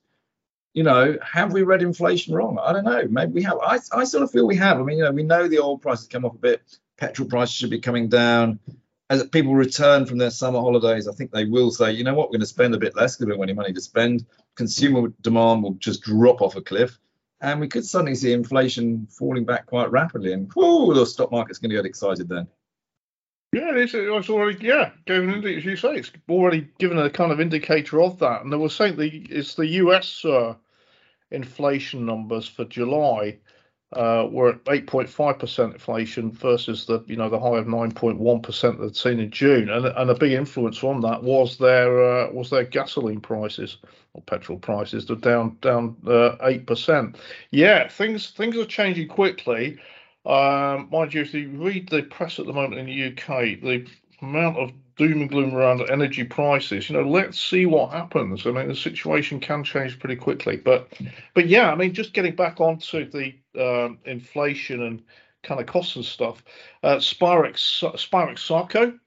You 0.74 0.84
know, 0.84 1.18
have 1.22 1.52
we 1.52 1.64
read 1.64 1.82
inflation 1.82 2.34
wrong? 2.34 2.58
I 2.62 2.72
don't 2.72 2.86
know. 2.86 3.06
Maybe 3.10 3.34
we 3.34 3.44
have. 3.44 3.58
I, 3.62 3.80
I 3.92 4.04
sort 4.06 4.24
of 4.24 4.32
feel 4.32 4.48
we 4.48 4.56
have. 4.56 4.80
I 4.80 4.84
mean, 4.84 5.00
you 5.00 5.04
know, 5.04 5.12
we 5.12 5.24
know 5.24 5.48
the 5.48 5.60
oil 5.60 5.78
prices 5.78 6.08
come 6.08 6.24
off 6.24 6.36
a 6.36 6.40
bit. 6.40 6.62
Petrol 6.98 7.28
prices 7.28 7.56
should 7.56 7.70
be 7.70 7.80
coming 7.80 8.08
down 8.10 8.60
as 9.12 9.28
people 9.28 9.54
return 9.54 10.06
from 10.06 10.18
their 10.18 10.30
summer 10.30 10.62
holidays, 10.62 11.06
I 11.06 11.12
think 11.12 11.32
they 11.32 11.44
will 11.44 11.70
say, 11.70 11.92
you 11.92 12.06
know 12.06 12.14
what, 12.14 12.30
we're 12.30 12.38
going 12.38 12.42
to 12.42 12.46
spend 12.46 12.74
a 12.74 12.78
bit 12.78 12.96
less 12.96 13.18
because 13.18 13.26
we 13.26 13.32
don't 13.32 13.40
have 13.40 13.50
any 13.50 13.54
money 13.54 13.74
to 13.74 13.82
spend. 13.82 14.26
Consumer 14.56 15.12
demand 15.20 15.64
will 15.64 15.74
just 15.74 16.02
drop 16.02 16.42
off 16.42 16.56
a 16.56 16.62
cliff. 16.62 16.98
And 17.42 17.60
we 17.60 17.68
could 17.68 17.86
suddenly 17.86 18.16
see 18.16 18.32
inflation 18.32 19.08
falling 19.08 19.44
back 19.44 19.66
quite 19.66 19.92
rapidly. 19.92 20.32
And 20.32 20.50
whoo, 20.56 20.94
the 20.94 21.06
stock 21.06 21.30
market's 21.30 21.60
going 21.60 21.72
to 21.72 21.76
get 21.76 21.86
excited 21.86 22.30
then. 22.30 22.48
Yeah, 23.52 23.76
it's, 23.76 23.94
it's 23.94 24.30
already 24.30 24.66
yeah, 24.66 24.92
given 25.06 25.46
as 25.46 25.66
you 25.66 25.76
say, 25.76 25.96
it's 25.96 26.12
already 26.30 26.70
given 26.80 26.98
a 26.98 27.10
kind 27.10 27.34
of 27.34 27.42
indicator 27.42 28.02
of 28.02 28.18
that. 28.20 28.44
And 28.44 28.54
they 28.54 28.56
were 28.56 28.70
saying 28.70 28.96
the 28.96 29.10
it's 29.30 29.56
the 29.56 29.68
US 29.68 30.24
uh, 30.24 30.56
inflation 31.32 32.06
numbers 32.06 32.48
for 32.48 32.64
July 32.64 33.40
uh, 33.94 34.28
were 34.32 34.50
at 34.50 34.64
8.5% 34.66 35.74
inflation 35.74 36.32
versus 36.32 36.86
the 36.86 37.04
you 37.08 37.16
know 37.16 37.30
the 37.30 37.40
high 37.40 37.58
of 37.58 37.66
9.1% 37.66 38.80
they'd 38.80 38.96
seen 38.96 39.20
in 39.20 39.32
June, 39.32 39.70
and 39.70 39.86
and 39.86 40.10
a 40.10 40.16
big 40.16 40.32
influence 40.32 40.84
on 40.84 41.02
that 41.02 41.24
was 41.24 41.58
their 41.58 42.04
uh, 42.04 42.32
was 42.32 42.50
their 42.50 42.64
gasoline 42.64 43.20
prices 43.20 43.78
or 44.14 44.22
petrol 44.22 44.60
prices. 44.60 45.06
They're 45.06 45.18
down 45.18 45.58
down 45.62 45.98
uh, 46.08 46.36
eight 46.44 46.68
percent. 46.68 47.18
Yeah, 47.52 47.90
things 47.90 48.30
things 48.32 48.56
are 48.58 48.66
changing 48.66 49.10
quickly. 49.10 49.80
Um, 50.26 50.88
mind 50.92 51.14
you, 51.14 51.22
if 51.22 51.34
you 51.34 51.50
read 51.50 51.90
the 51.90 52.04
press 52.04 52.40
at 52.40 52.46
the 52.46 52.54
moment 52.54 52.80
in 52.80 52.86
the 52.86 53.08
UK, 53.08 53.60
the 53.62 53.88
amount 54.22 54.58
of 54.58 54.72
doom 54.98 55.22
and 55.22 55.30
gloom 55.30 55.56
around 55.56 55.82
energy 55.90 56.24
prices. 56.24 56.90
You 56.90 56.98
know, 56.98 57.08
let's 57.08 57.40
see 57.40 57.66
what 57.66 57.92
happens. 57.92 58.46
I 58.46 58.52
mean, 58.52 58.68
the 58.68 58.76
situation 58.76 59.40
can 59.40 59.64
change 59.64 60.00
pretty 60.00 60.16
quickly. 60.16 60.58
But, 60.58 60.94
but 61.34 61.48
yeah, 61.48 61.72
I 61.72 61.76
mean, 61.76 61.94
just 61.94 62.14
getting 62.14 62.36
back 62.36 62.60
onto 62.60 63.10
the 63.10 63.34
um, 63.60 64.00
inflation 64.06 64.84
and 64.84 65.02
kind 65.44 65.60
of 65.60 65.66
costs 65.66 65.96
and 65.96 66.06
stuff. 66.06 66.44
Uh, 66.84 66.98
Spirex, 66.98 67.84
Spirax 67.96 68.40
Sarco, 68.40 68.98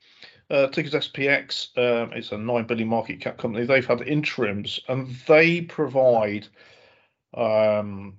uh, 0.51 0.67
tickers 0.69 0.93
SPX. 0.93 1.77
Um, 1.79 2.13
it's 2.13 2.33
a 2.33 2.39
nine 2.39 2.67
billion 2.67 2.89
market 2.89 3.21
cap 3.21 3.39
company. 3.39 3.67
They've 3.67 3.87
had 3.87 4.03
interims, 4.03 4.81
and 4.89 5.09
they 5.27 5.63
provide 5.63 6.47
um, 7.35 8.15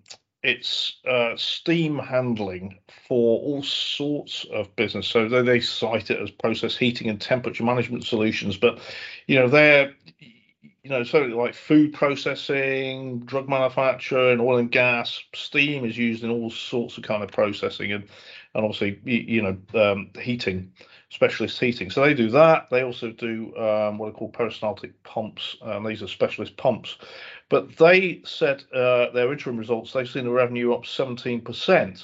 it's 0.46 0.98
uh, 1.08 1.36
steam 1.36 1.98
handling 1.98 2.78
for 3.08 3.40
all 3.40 3.64
sorts 3.64 4.46
of 4.54 4.74
business. 4.76 5.08
So 5.08 5.28
they, 5.28 5.42
they 5.42 5.60
cite 5.60 6.12
it 6.12 6.22
as 6.22 6.30
process 6.30 6.78
heating 6.78 7.10
and 7.10 7.20
temperature 7.20 7.64
management 7.64 8.06
solutions, 8.06 8.56
but 8.56 8.80
you 9.28 9.40
know 9.40 9.48
they're 9.48 9.94
you 10.20 10.90
know 10.92 11.04
so 11.04 11.22
like 11.22 11.56
food 11.56 11.94
processing, 11.94 13.22
drug 13.22 13.50
manufacturing, 13.50 14.40
oil 14.40 14.58
and 14.58 14.72
gas. 14.72 15.20
Steam 15.34 15.84
is 15.84 15.98
used 15.98 16.24
in 16.24 16.30
all 16.30 16.52
sorts 16.52 16.98
of 16.98 17.04
kind 17.04 17.24
of 17.24 17.32
processing 17.32 17.92
and 17.92 18.08
and 18.54 18.64
obviously 18.66 19.00
you 19.04 19.42
know 19.42 19.92
um, 19.92 20.12
heating 20.22 20.72
specialist 21.10 21.60
heating. 21.60 21.90
So 21.90 22.04
they 22.04 22.14
do 22.14 22.30
that. 22.32 22.70
They 22.70 22.84
also 22.84 23.12
do 23.12 23.56
um, 23.58 23.98
what 23.98 24.10
are 24.10 24.12
called 24.12 24.34
peristaltic 24.34 25.02
pumps. 25.04 25.56
and 25.62 25.86
these 25.86 26.04
are 26.04 26.08
specialist 26.08 26.58
pumps. 26.58 26.98
But 27.50 27.78
they 27.78 28.22
said 28.26 28.64
uh, 28.74 29.12
their 29.12 29.32
interim 29.32 29.58
results, 29.58 29.94
they've 29.94 30.10
seen 30.10 30.26
the 30.26 30.32
revenue 30.32 30.74
up 30.74 30.84
17%, 30.84 32.04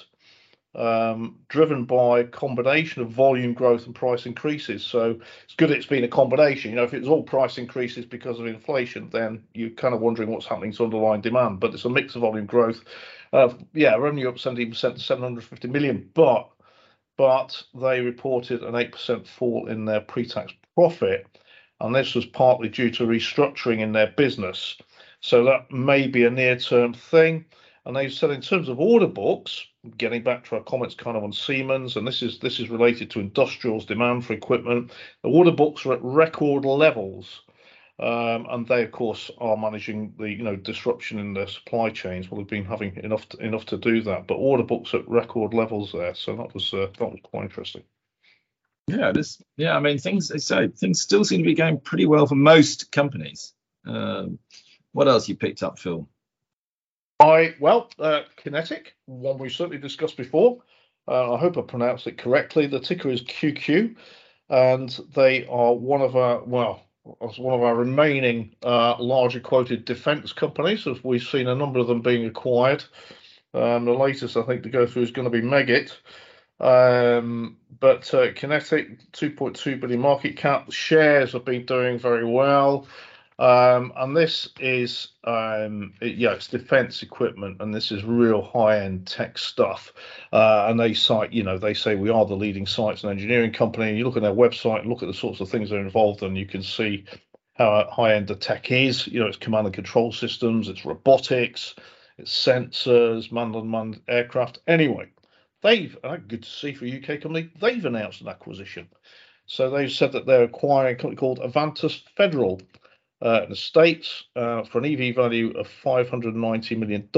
um, 0.76 1.40
driven 1.50 1.86
by 1.86 2.20
a 2.20 2.24
combination 2.24 3.02
of 3.02 3.10
volume 3.10 3.54
growth 3.54 3.88
and 3.88 3.96
price 3.96 4.26
increases. 4.28 4.84
So 4.84 5.20
it's 5.44 5.56
good 5.56 5.72
it's 5.72 5.88
been 5.88 6.04
a 6.04 6.08
combination. 6.08 6.72
You 6.72 6.78
know, 6.78 6.84
if 6.84 6.94
it 6.94 7.00
was 7.00 7.10
all 7.10 7.24
price 7.24 7.58
increases 7.58 8.06
because 8.06 8.40
of 8.40 8.46
inflation, 8.46 9.10
then 9.10 9.44
you're 9.54 9.72
kind 9.72 9.96
of 9.96 10.02
wondering 10.02 10.30
what's 10.30 10.46
happening 10.46 10.74
to 10.74 10.84
underlying 10.84 11.22
demand. 11.22 11.60
But 11.60 11.74
it's 11.74 11.86
a 11.86 11.90
mix 11.90 12.16
of 12.16 12.22
volume 12.22 12.46
growth. 12.46 12.84
Uh, 13.34 13.54
yeah, 13.74 13.96
revenue 13.96 14.30
up 14.30 14.36
17% 14.36 14.72
to 14.94 15.00
750 15.00 15.68
million, 15.70 16.10
but 16.14 16.50
but 17.18 17.62
they 17.76 18.02
reported 18.02 18.64
an 18.64 18.74
8% 18.74 19.28
fall 19.28 19.68
in 19.68 19.86
their 19.86 20.02
pre-tax 20.02 20.54
profit, 20.76 21.28
and 21.80 21.94
this 21.94 22.16
was 22.16 22.26
partly 22.26 22.70
due 22.70 22.90
to 22.92 23.04
restructuring 23.04 23.80
in 23.80 23.92
their 23.92 24.08
business. 24.08 24.78
So 25.22 25.44
that 25.46 25.72
may 25.72 26.08
be 26.08 26.26
a 26.26 26.30
near-term 26.30 26.94
thing. 26.94 27.46
And 27.86 27.96
they 27.96 28.10
said 28.10 28.32
in 28.32 28.42
terms 28.42 28.70
of 28.70 28.80
order 28.80 29.08
books, 29.08 29.66
getting 29.98 30.24
back 30.24 30.46
to 30.46 30.56
our 30.56 30.64
comments 30.64 30.94
kind 30.94 31.18
of 31.18 31.24
on 31.24 31.34
Siemens, 31.34 31.96
and 31.96 32.08
this 32.08 32.22
is 32.22 32.38
this 32.40 32.60
is 32.60 32.70
related 32.70 33.10
to 33.12 33.20
industrials 33.20 33.86
demand 33.86 34.26
for 34.26 34.34
equipment. 34.34 34.92
The 35.24 35.30
order 35.30 35.52
books 35.52 35.86
are 35.86 35.94
at 35.94 36.04
record 36.04 36.66
levels. 36.66 37.42
Um, 38.00 38.48
and 38.50 38.68
they, 38.68 38.84
of 38.84 38.92
course, 38.92 39.30
are 39.38 39.56
managing 39.56 40.16
the 40.18 40.28
you 40.28 40.44
know 40.44 40.56
disruption 40.56 41.20
in 41.20 41.34
their 41.34 41.48
supply 41.48 41.92
chains. 41.92 42.30
Well, 42.30 42.40
they've 42.40 42.48
been 42.48 42.66
having 42.66 42.96
enough 42.98 43.30
to, 43.30 43.38
enough 43.38 43.66
to 43.66 43.78
do 43.78 44.02
that, 44.04 44.26
but 44.26 44.36
order 44.36 44.64
books 44.64 44.96
at 44.96 45.08
record 45.08 45.54
levels 45.54 45.92
there. 45.92 46.16
So 46.16 46.36
that 46.36 46.54
was 46.54 46.74
uh, 46.74 46.88
that 46.98 47.12
was 47.12 47.20
quite 47.22 47.44
interesting. 47.44 47.84
Yeah, 48.88 49.12
this 49.12 49.40
yeah. 49.56 49.76
I 49.76 49.80
mean, 49.80 50.00
things 50.00 50.32
so 50.44 50.68
things 50.68 51.00
still 51.00 51.24
seem 51.24 51.40
to 51.40 51.46
be 51.46 51.54
going 51.54 51.80
pretty 51.80 52.08
well 52.08 52.26
for 52.26 52.36
most 52.36 52.92
companies. 52.92 53.54
Um, 53.86 54.40
what 54.94 55.08
else 55.08 55.28
you 55.30 55.36
picked 55.36 55.64
up, 55.64 55.80
Phil? 55.80 56.08
I 57.20 57.56
well, 57.60 57.90
uh, 58.00 58.22
QinetiQ, 58.44 58.88
one 59.06 59.38
we 59.38 59.50
certainly 59.50 59.78
discussed 59.78 60.18
before. 60.18 60.60
Uh, 61.08 61.34
I 61.34 61.38
hope 61.40 61.58
I 61.58 61.62
pronounced 61.62 62.08
it 62.08 62.18
correctly. 62.18 62.68
The 62.68 62.80
ticker 62.80 63.10
is 63.10 63.24
QQ. 63.24 63.96
and 64.52 65.00
they 65.16 65.48
are 65.48 65.74
one 65.74 66.02
of 66.02 66.16
our 66.16 66.44
well 66.44 66.84
as 67.28 67.40
one 67.40 67.56
of 67.56 67.64
our 67.64 67.76
remaining 67.76 68.54
uh, 68.64 68.96
larger 69.00 69.40
quoted 69.40 69.86
defence 69.86 70.34
companies, 70.34 70.86
as 70.86 71.04
we've 71.04 71.24
seen 71.24 71.48
a 71.48 71.56
number 71.56 71.80
of 71.80 71.88
them 71.88 72.02
being 72.02 72.26
acquired. 72.26 72.84
Um, 73.54 73.86
the 73.86 73.94
latest, 73.94 74.38
I 74.38 74.44
think, 74.44 74.62
to 74.64 74.70
go 74.70 74.86
through 74.86 75.04
is 75.04 75.12
going 75.12 75.30
to 75.30 75.32
be 75.32 75.42
Meggitt. 75.42 75.98
Um, 76.60 77.58
but 77.80 78.14
uh, 78.14 78.32
QinetiQ, 78.34 79.00
2.2 79.14 79.80
billion 79.80 80.00
market 80.00 80.38
cap, 80.38 80.72
shares 80.72 81.34
have 81.34 81.44
been 81.44 81.66
doing 81.66 81.98
very 81.98 82.26
well. 82.26 82.88
Um, 83.42 83.92
and 83.96 84.16
this 84.16 84.50
is, 84.60 85.08
um, 85.24 85.94
it, 86.00 86.16
yeah, 86.16 86.34
it's 86.34 86.48
defense 86.48 87.02
equipment, 87.02 87.58
and 87.60 87.74
this 87.74 87.92
is 87.92 88.04
real 88.04 88.44
high-end 88.44 89.08
tech 89.08 89.40
stuff. 89.40 89.94
Uh, 90.32 90.68
and 90.70 90.80
they 90.80 90.94
cite, 90.94 91.34
you 91.34 91.42
know, 91.42 91.58
they 91.58 91.74
say 91.74 91.96
we 91.96 92.12
are 92.12 92.24
the 92.24 92.36
leading 92.36 92.68
science 92.68 93.02
and 93.02 93.12
engineering 93.12 93.52
company. 93.52 93.90
And 93.90 93.98
you 93.98 94.04
look 94.04 94.16
at 94.16 94.22
their 94.22 94.32
website, 94.32 94.86
look 94.86 95.02
at 95.02 95.08
the 95.08 95.14
sorts 95.16 95.40
of 95.40 95.50
things 95.50 95.72
they're 95.72 95.80
involved 95.80 96.22
in, 96.22 96.36
you 96.36 96.46
can 96.46 96.62
see 96.62 97.04
how 97.56 97.90
high-end 97.92 98.28
the 98.28 98.36
tech 98.36 98.70
is. 98.70 99.08
You 99.08 99.22
know, 99.22 99.26
it's 99.26 99.38
command 99.38 99.66
and 99.66 99.74
control 99.74 100.12
systems, 100.12 100.68
it's 100.68 100.86
robotics, 100.86 101.74
it's 102.20 102.32
sensors, 102.32 103.32
manned 103.32 103.56
and 103.56 103.64
unmanned 103.64 104.02
aircraft. 104.08 104.60
Anyway, 104.68 105.10
they've 105.64 105.98
uh, 106.04 106.18
good 106.18 106.44
to 106.44 106.50
see 106.50 106.76
for 106.76 106.86
a 106.86 106.96
UK 106.96 107.20
company. 107.20 107.50
They've 107.60 107.86
announced 107.86 108.22
an 108.22 108.28
acquisition. 108.28 108.88
So 109.48 109.72
they've 109.72 109.92
said 109.92 110.12
that 110.12 110.28
they're 110.28 110.44
acquiring 110.44 110.94
a 110.94 110.98
company 110.98 111.16
called 111.16 111.40
Avantus 111.40 112.04
Federal 112.16 112.62
uh, 113.22 113.42
in 113.44 113.50
the 113.50 113.56
States 113.56 114.26
uh, 114.36 114.64
for 114.64 114.80
an 114.80 114.86
EV 114.86 115.16
value 115.16 115.52
of 115.58 115.68
$590 115.84 116.78
million. 116.78 117.10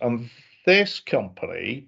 And 0.00 0.30
this 0.66 1.00
company 1.00 1.86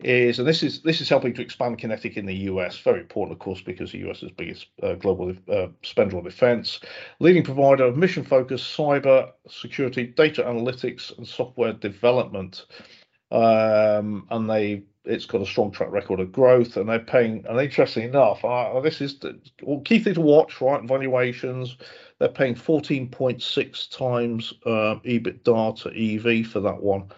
is, 0.00 0.38
and 0.38 0.48
this 0.48 0.62
is 0.62 0.82
this 0.82 1.00
is 1.00 1.08
helping 1.08 1.34
to 1.34 1.42
expand 1.42 1.78
QinetiQ 1.78 2.16
in 2.16 2.26
the 2.26 2.34
US. 2.34 2.78
Very 2.78 3.00
important, 3.00 3.34
of 3.34 3.38
course, 3.38 3.60
because 3.60 3.92
the 3.92 4.08
US 4.10 4.22
is 4.22 4.28
the 4.28 4.34
biggest 4.34 4.66
uh, 4.82 4.94
global 4.94 5.34
uh, 5.50 5.68
spender 5.82 6.16
on 6.16 6.24
defense. 6.24 6.80
Leading 7.18 7.42
provider 7.42 7.84
of 7.84 7.96
mission-focused 7.96 8.76
cyber 8.76 9.30
security, 9.48 10.06
data 10.06 10.42
analytics, 10.42 11.16
and 11.16 11.26
software 11.26 11.72
development. 11.72 12.66
Um, 13.30 14.26
and 14.30 14.50
they 14.50 14.82
it's 15.04 15.24
got 15.24 15.40
a 15.40 15.46
strong 15.46 15.70
track 15.70 15.90
record 15.90 16.20
of 16.20 16.32
growth, 16.32 16.76
and 16.76 16.88
they're 16.88 16.98
paying. 16.98 17.44
And 17.48 17.60
interesting 17.60 18.04
enough, 18.04 18.44
uh, 18.44 18.80
this 18.80 19.00
is 19.00 19.18
the 19.18 19.38
key 19.84 19.98
thing 19.98 20.14
to 20.14 20.20
watch, 20.20 20.60
right? 20.60 20.82
Valuations. 20.84 21.76
They're 22.20 22.28
paying 22.28 22.54
14.6 22.54 23.96
times 23.96 24.52
uh, 24.66 25.00
EBITDA 25.04 25.82
to 25.82 26.40
EV 26.40 26.46
for 26.46 26.60
that 26.60 26.80
one. 26.80 27.10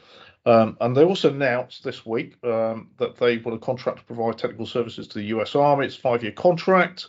Um, 0.46 0.76
and 0.80 0.96
they 0.96 1.04
also 1.04 1.30
announced 1.30 1.84
this 1.84 2.06
week 2.06 2.36
um, 2.44 2.90
that 2.98 3.16
they 3.16 3.38
want 3.38 3.56
a 3.56 3.64
contract 3.64 3.98
to 3.98 4.04
provide 4.04 4.38
technical 4.38 4.66
services 4.66 5.08
to 5.08 5.18
the 5.18 5.24
US 5.36 5.54
Army. 5.54 5.86
It's 5.86 5.96
a 5.96 6.00
five-year 6.00 6.32
contract 6.32 7.08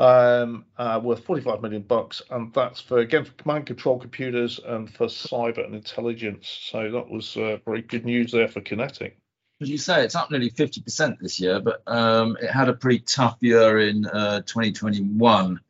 um, 0.00 0.64
uh, 0.78 0.98
worth 1.02 1.24
45 1.24 1.60
million 1.60 1.82
bucks, 1.82 2.22
and 2.30 2.52
that's 2.54 2.80
for 2.80 2.98
again 2.98 3.24
for 3.24 3.32
command 3.32 3.66
control 3.66 3.98
computers 3.98 4.58
and 4.64 4.90
for 4.90 5.06
cyber 5.06 5.64
and 5.64 5.74
intelligence. 5.74 6.48
So 6.70 6.90
that 6.90 7.08
was 7.08 7.36
uh, 7.36 7.58
very 7.64 7.82
good 7.82 8.06
news 8.06 8.32
there 8.32 8.48
for 8.48 8.60
QinetiQ. 8.60 9.12
as 9.60 9.68
you 9.68 9.76
say, 9.78 10.02
it's 10.02 10.14
up 10.14 10.30
nearly 10.30 10.50
50% 10.50 11.18
this 11.20 11.38
year, 11.38 11.60
but 11.60 11.82
um, 11.86 12.36
it 12.40 12.50
had 12.50 12.70
a 12.70 12.72
pretty 12.72 13.00
tough 13.00 13.36
year 13.40 13.78
in 13.78 14.06
uh, 14.06 14.40
2021. 14.40 15.60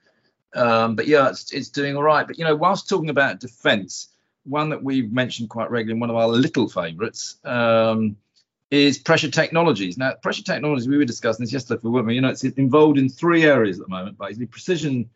Um, 0.55 0.97
but 0.97 1.07
yeah, 1.07 1.29
it's, 1.29 1.53
it's 1.53 1.69
doing 1.69 1.97
all 1.97 2.03
right. 2.03 2.27
But 2.27 2.39
you 2.39 2.45
know, 2.45 2.57
whilst 2.57 2.89
talking 2.89 3.11
about 3.11 3.41
defence, 3.41 4.09
one 4.45 4.71
that 4.71 4.83
we've 4.83 5.13
mentioned 5.13 5.51
quite 5.51 5.71
regularly, 5.71 6.01
one 6.01 6.11
of 6.11 6.17
our 6.17 6.29
little 6.29 6.69
favourites, 6.69 7.37
um, 7.45 8.17
is 8.71 8.99
pressure 8.99 9.31
technologies. 9.31 9.99
Now, 9.99 10.15
pressure 10.15 10.45
technologies, 10.45 10.89
we 10.89 10.97
were 10.97 11.05
discussing 11.05 11.45
this 11.45 11.53
yesterday, 11.53 11.81
weren't 11.83 12.07
we? 12.07 12.15
You 12.15 12.21
know, 12.21 12.29
it's 12.29 12.45
involved 12.45 12.99
in 12.99 13.09
three 13.09 13.45
areas 13.45 13.81
at 13.81 13.87
the 13.87 13.91
moment, 13.91 14.19
basically 14.19 14.47
precision 14.47 15.11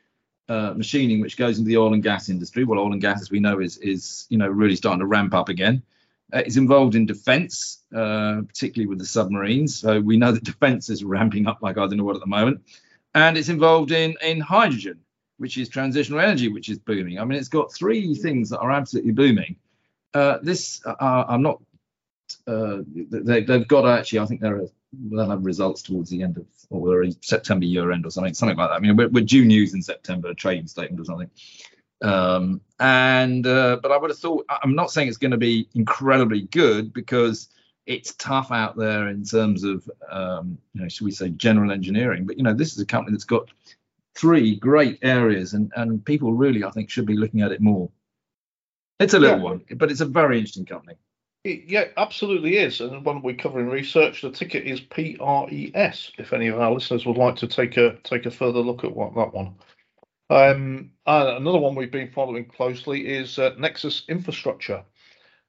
uh, 0.49 0.75
machining, 0.77 1.21
which 1.21 1.37
goes 1.37 1.59
into 1.59 1.69
the 1.69 1.77
oil 1.77 1.95
and 1.95 2.03
gas 2.03 2.29
industry. 2.29 2.65
Well, 2.65 2.79
oil 2.79 2.93
and 2.93 3.01
gas, 3.01 3.23
as 3.23 3.31
we 3.31 3.41
know, 3.41 3.61
is 3.61 3.79
is 3.79 4.27
you 4.29 4.39
know 4.39 4.49
really 4.49 4.77
starting 4.77 5.01
to 5.01 5.07
ramp 5.07 5.35
up 5.35 5.49
again. 5.49 5.83
Uh, 6.33 6.43
is 6.45 6.57
involved 6.57 6.95
in 6.95 7.07
defence, 7.07 7.83
uh, 7.95 8.41
particularly 8.49 8.89
with 8.89 8.99
the 8.99 9.07
submarines. 9.07 9.77
So 9.77 10.01
we 10.01 10.17
know 10.17 10.33
that 10.33 10.45
defence 10.53 10.91
is 10.91 11.05
ramping 11.05 11.47
up 11.47 11.63
like 11.63 11.79
I 11.79 11.87
don't 11.87 11.97
know 11.97 12.05
what 12.05 12.17
at 12.17 12.21
the 12.21 12.27
moment, 12.27 12.63
and 13.15 13.39
it's 13.39 13.49
involved 13.49 13.93
in 13.93 14.17
in 14.23 14.41
hydrogen, 14.41 15.01
which 15.39 15.59
is 15.59 15.69
transitional 15.69 16.21
energy, 16.21 16.49
which 16.49 16.69
is 16.69 16.79
booming. 16.79 17.19
I 17.19 17.25
mean, 17.25 17.39
it's 17.39 17.49
got 17.49 17.73
three 17.73 18.15
things 18.15 18.51
that 18.51 18.61
are 18.61 18.71
absolutely 18.71 19.13
booming. 19.13 19.57
Uh, 20.13 20.39
this 20.43 20.81
uh, 20.87 21.25
I'm 21.29 21.43
not. 21.43 21.61
Uh, 22.47 22.79
they, 22.87 23.43
have 23.43 23.69
got 23.69 23.87
actually. 23.87 24.21
I 24.21 24.27
think 24.27 24.41
they're 24.41 24.63
they'll 25.11 25.31
have 25.31 25.45
results 25.45 25.83
towards 25.83 26.11
the 26.11 26.23
end 26.23 26.37
of 26.37 26.47
or 26.71 27.05
September 27.21 27.65
year 27.65 27.93
end 27.93 28.07
or 28.07 28.11
something, 28.11 28.35
something 28.35 28.57
like 28.57 28.71
that. 28.71 28.75
I 28.75 28.79
mean, 28.81 28.97
we're, 28.97 29.09
we're 29.09 29.25
due 29.25 29.45
news 29.45 29.75
in 29.75 29.83
September, 29.83 30.29
a 30.29 30.35
trading 30.35 30.67
statement 30.67 31.01
or 31.01 31.05
something. 31.05 31.31
Um, 32.03 32.61
and 32.81 33.47
uh, 33.47 33.79
but 33.83 33.93
I 33.93 33.97
would 33.97 34.11
have 34.11 34.19
thought 34.19 34.45
I'm 34.49 34.75
not 34.75 34.91
saying 34.91 35.09
it's 35.09 35.17
going 35.17 35.31
to 35.31 35.37
be 35.37 35.69
incredibly 35.75 36.43
good 36.43 36.93
because 36.93 37.49
it's 37.87 38.15
tough 38.15 38.51
out 38.51 38.77
there 38.77 39.09
in 39.09 39.25
terms 39.25 39.65
of 39.65 39.89
um, 40.11 40.59
you 40.75 40.83
know 40.83 40.89
should 40.89 41.05
we 41.05 41.13
say 41.13 41.31
general 41.31 41.71
engineering. 41.71 42.27
But 42.27 42.37
you 42.37 42.43
know 42.43 42.53
this 42.53 42.73
is 42.73 42.81
a 42.81 42.87
company 42.87 43.15
that's 43.15 43.25
got 43.25 43.49
three 44.17 44.57
great 44.57 44.99
areas 45.03 45.55
and 45.55 45.73
and 45.77 46.05
people 46.05 46.33
really 46.33 46.65
I 46.65 46.71
think 46.71 46.91
should 46.91 47.07
be 47.07 47.17
looking 47.17 47.41
at 47.43 47.53
it 47.53 47.61
more. 47.61 47.91
It's 49.01 49.15
a 49.15 49.19
little 49.19 49.39
yeah. 49.39 49.45
one, 49.45 49.65
but 49.77 49.91
it's 49.91 50.01
a 50.01 50.07
very 50.07 50.39
interesting 50.39 50.67
company. 50.67 50.97
It, 51.43 51.65
yeah, 51.67 51.87
absolutely 51.97 52.57
is. 52.57 52.81
And 52.81 53.05
when 53.05 53.21
we 53.23 53.35
cover 53.35 53.61
in 53.61 53.69
research, 53.69 54.23
the 54.23 54.31
ticket 54.31 54.65
is 54.65 54.81
PRES. 54.81 56.13
If 56.17 56.33
any 56.33 56.49
of 56.49 56.59
our 56.59 56.73
listeners 56.73 57.05
would 57.05 57.19
like 57.19 57.37
to 57.37 57.47
take 57.47 57.77
a 57.77 57.97
take 58.05 58.27
a 58.27 58.31
further 58.31 58.61
look 58.61 58.85
at 58.85 58.95
what 58.95 59.15
that 59.15 59.35
one. 59.35 59.57
Um, 60.31 60.93
another 61.07 61.59
one 61.59 61.75
we've 61.75 61.91
been 61.91 62.11
following 62.11 62.47
closely 62.47 63.07
is 63.07 63.39
uh, 63.39 63.55
Nexus 63.59 64.05
Infrastructure. 64.09 64.85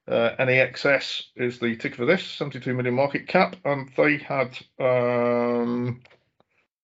Uh, 0.06 0.30
NEXS 0.38 1.30
is 1.34 1.58
the 1.58 1.76
ticker 1.76 1.96
for 1.96 2.04
this, 2.04 2.22
72 2.22 2.72
million 2.74 2.94
market 2.94 3.26
cap, 3.26 3.56
and 3.64 3.90
they 3.96 4.18
had 4.18 4.56
um, 4.78 6.00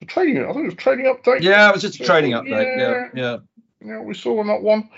trading. 0.06 0.42
I 0.44 0.52
think 0.52 0.64
it 0.64 0.66
was 0.66 0.74
trading 0.74 1.06
update. 1.06 1.40
Yeah, 1.40 1.68
it 1.68 1.72
was 1.72 1.82
just 1.82 2.00
a 2.00 2.04
trading 2.04 2.32
update. 2.32 2.78
Yeah, 2.78 3.08
yeah, 3.14 3.36
yeah. 3.80 4.00
we 4.00 4.14
saw 4.14 4.40
on 4.40 4.46
that 4.48 4.62
one. 4.62 4.88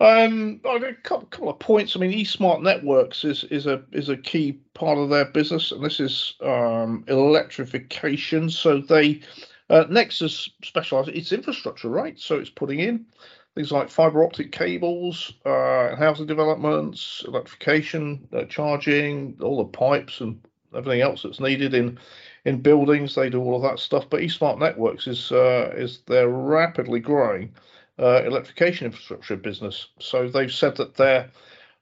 Um, 0.00 0.60
a 0.64 0.94
couple, 1.02 1.26
couple 1.26 1.48
of 1.48 1.58
points. 1.58 1.96
I 1.96 1.98
mean, 1.98 2.12
eSmart 2.12 2.62
Networks 2.62 3.24
is 3.24 3.44
is 3.44 3.66
a 3.66 3.82
is 3.92 4.08
a 4.08 4.16
key 4.16 4.60
part 4.74 4.96
of 4.96 5.10
their 5.10 5.24
business, 5.24 5.72
and 5.72 5.84
this 5.84 5.98
is 5.98 6.34
um, 6.40 7.04
electrification. 7.08 8.48
So 8.48 8.80
they 8.80 9.22
uh, 9.70 9.84
Nexus 9.90 10.50
specializes 10.62 11.14
its 11.14 11.32
infrastructure, 11.32 11.88
right? 11.88 12.18
So 12.18 12.36
it's 12.36 12.50
putting 12.50 12.78
in 12.78 13.06
things 13.54 13.72
like 13.72 13.90
fiber 13.90 14.22
optic 14.22 14.52
cables, 14.52 15.32
uh, 15.44 15.96
housing 15.96 16.26
developments, 16.26 17.24
electrification, 17.26 18.28
uh, 18.32 18.44
charging, 18.44 19.36
all 19.42 19.58
the 19.58 19.64
pipes 19.64 20.20
and 20.20 20.40
everything 20.76 21.00
else 21.00 21.22
that's 21.24 21.40
needed 21.40 21.74
in 21.74 21.98
in 22.48 22.60
buildings. 22.60 23.14
They 23.14 23.30
do 23.30 23.40
all 23.40 23.56
of 23.56 23.62
that 23.62 23.78
stuff. 23.78 24.08
But 24.08 24.20
eSmart 24.20 24.58
Networks 24.58 25.06
is 25.06 25.30
uh, 25.30 25.72
is 25.76 26.00
their 26.06 26.28
rapidly 26.28 27.00
growing 27.00 27.54
uh, 27.98 28.22
electrification 28.24 28.86
infrastructure 28.86 29.36
business. 29.36 29.88
So 30.00 30.28
they've 30.28 30.52
said 30.52 30.76
that 30.76 30.94
they're 30.94 31.30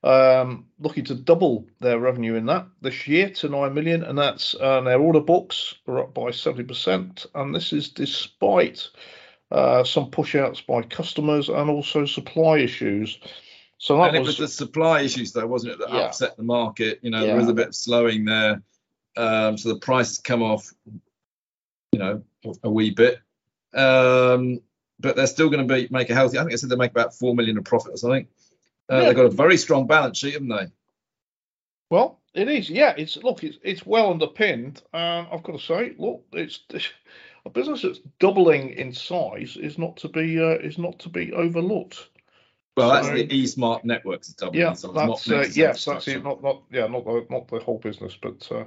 um, 0.03 0.67
looking 0.79 1.05
to 1.05 1.15
double 1.15 1.67
their 1.81 1.99
revenue 1.99 2.35
in 2.35 2.47
that 2.47 2.67
this 2.81 3.09
year 3.09 3.31
to 3.31 3.49
9 3.49 3.75
million, 3.75 4.03
and 4.03 4.19
that's 4.19 4.55
uh, 4.61 4.81
their 4.83 5.01
order 5.01 5.21
books 5.21 5.75
are 5.87 6.01
up 6.01 6.15
by 6.15 6.31
70%. 6.31 7.27
And 7.35 7.55
this 7.55 7.73
is 7.73 7.89
despite 7.89 8.89
uh, 9.51 9.85
some 9.85 10.11
pushouts 10.11 10.65
by 10.67 10.83
customers 10.83 11.49
and 11.49 11.71
also 11.71 12.07
supply 12.07 12.59
issues. 12.59 13.19
So 13.79 13.99
that 13.99 14.15
and 14.15 14.25
was, 14.25 14.39
it 14.39 14.43
was 14.43 14.51
the 14.51 14.65
supply 14.65 15.03
issues, 15.03 15.33
though, 15.33 15.47
wasn't 15.47 15.75
it, 15.75 15.79
that 15.81 15.93
yeah. 15.93 16.01
upset 16.01 16.37
the 16.37 16.43
market? 16.43 16.99
You 17.03 17.11
know, 17.11 17.21
yeah. 17.21 17.27
there 17.27 17.37
was 17.37 17.49
a 17.49 17.55
bit 17.55 17.69
of 17.69 17.75
slowing 17.75 18.25
there. 18.25 18.63
Um, 19.17 19.57
so 19.57 19.71
the 19.71 19.79
prices 19.79 20.19
come 20.19 20.43
off, 20.43 20.73
you 21.93 21.99
know, 21.99 22.23
a 22.63 22.71
wee 22.71 22.91
bit. 22.91 23.19
Um, 23.75 24.61
but 24.99 25.17
they're 25.17 25.27
still 25.27 25.51
going 25.51 25.67
to 25.67 25.75
be 25.75 25.89
make 25.91 26.11
a 26.11 26.15
healthy. 26.15 26.39
I 26.39 26.43
think 26.43 26.53
I 26.53 26.57
said 26.57 26.71
they 26.71 26.77
make 26.77 26.91
about 26.91 27.15
four 27.15 27.35
million 27.35 27.59
of 27.59 27.65
profit 27.65 27.95
or 27.95 27.97
something. 27.97 28.29
Uh, 28.91 28.97
yeah. 28.97 29.05
They've 29.05 29.17
got 29.17 29.27
a 29.27 29.31
very 29.31 29.57
strong 29.57 29.87
balance 29.87 30.19
sheet, 30.19 30.35
haven't 30.35 30.49
they? 30.49 30.69
Well, 31.91 32.21
it 32.35 32.49
is. 32.49 32.71
Yeah, 32.71 32.95
it's 32.97 33.17
look, 33.17 33.45
it's 33.45 33.59
it's 33.63 33.85
well 33.85 34.11
underpinned. 34.11 34.83
Um, 34.93 35.29
I've 35.31 35.43
got 35.43 35.59
to 35.59 35.65
say, 35.65 35.95
look, 35.99 36.25
it's, 36.33 36.61
a 37.45 37.51
business 37.51 37.83
that's 37.83 38.01
doubling 38.19 38.71
in 38.71 38.93
size 38.93 39.57
is 39.57 39.79
not 39.79 39.97
to 39.99 40.09
be 40.09 40.41
uh, 40.41 40.59
is 40.59 40.79
not 40.79 40.99
to 41.01 41.09
be 41.09 41.33
overlooked. 41.33 42.09
Well, 42.77 42.91
so, 42.91 42.95
that's 42.95 43.09
the 43.09 43.29
eSmart 43.29 43.85
networks 43.85 44.29
doubling 44.29 44.61
yeah, 44.61 44.73
size. 44.75 44.93
That's, 44.95 45.31
uh, 45.31 45.49
yes, 45.53 45.85
that's 45.85 46.09
it. 46.09 46.25
Not 46.25 46.43
not 46.43 46.63
yeah, 46.71 46.87
not 46.87 47.05
the 47.05 47.27
not 47.31 47.49
the 47.49 47.61
whole 47.61 47.79
business, 47.79 48.17
but. 48.21 48.51
Uh, 48.51 48.65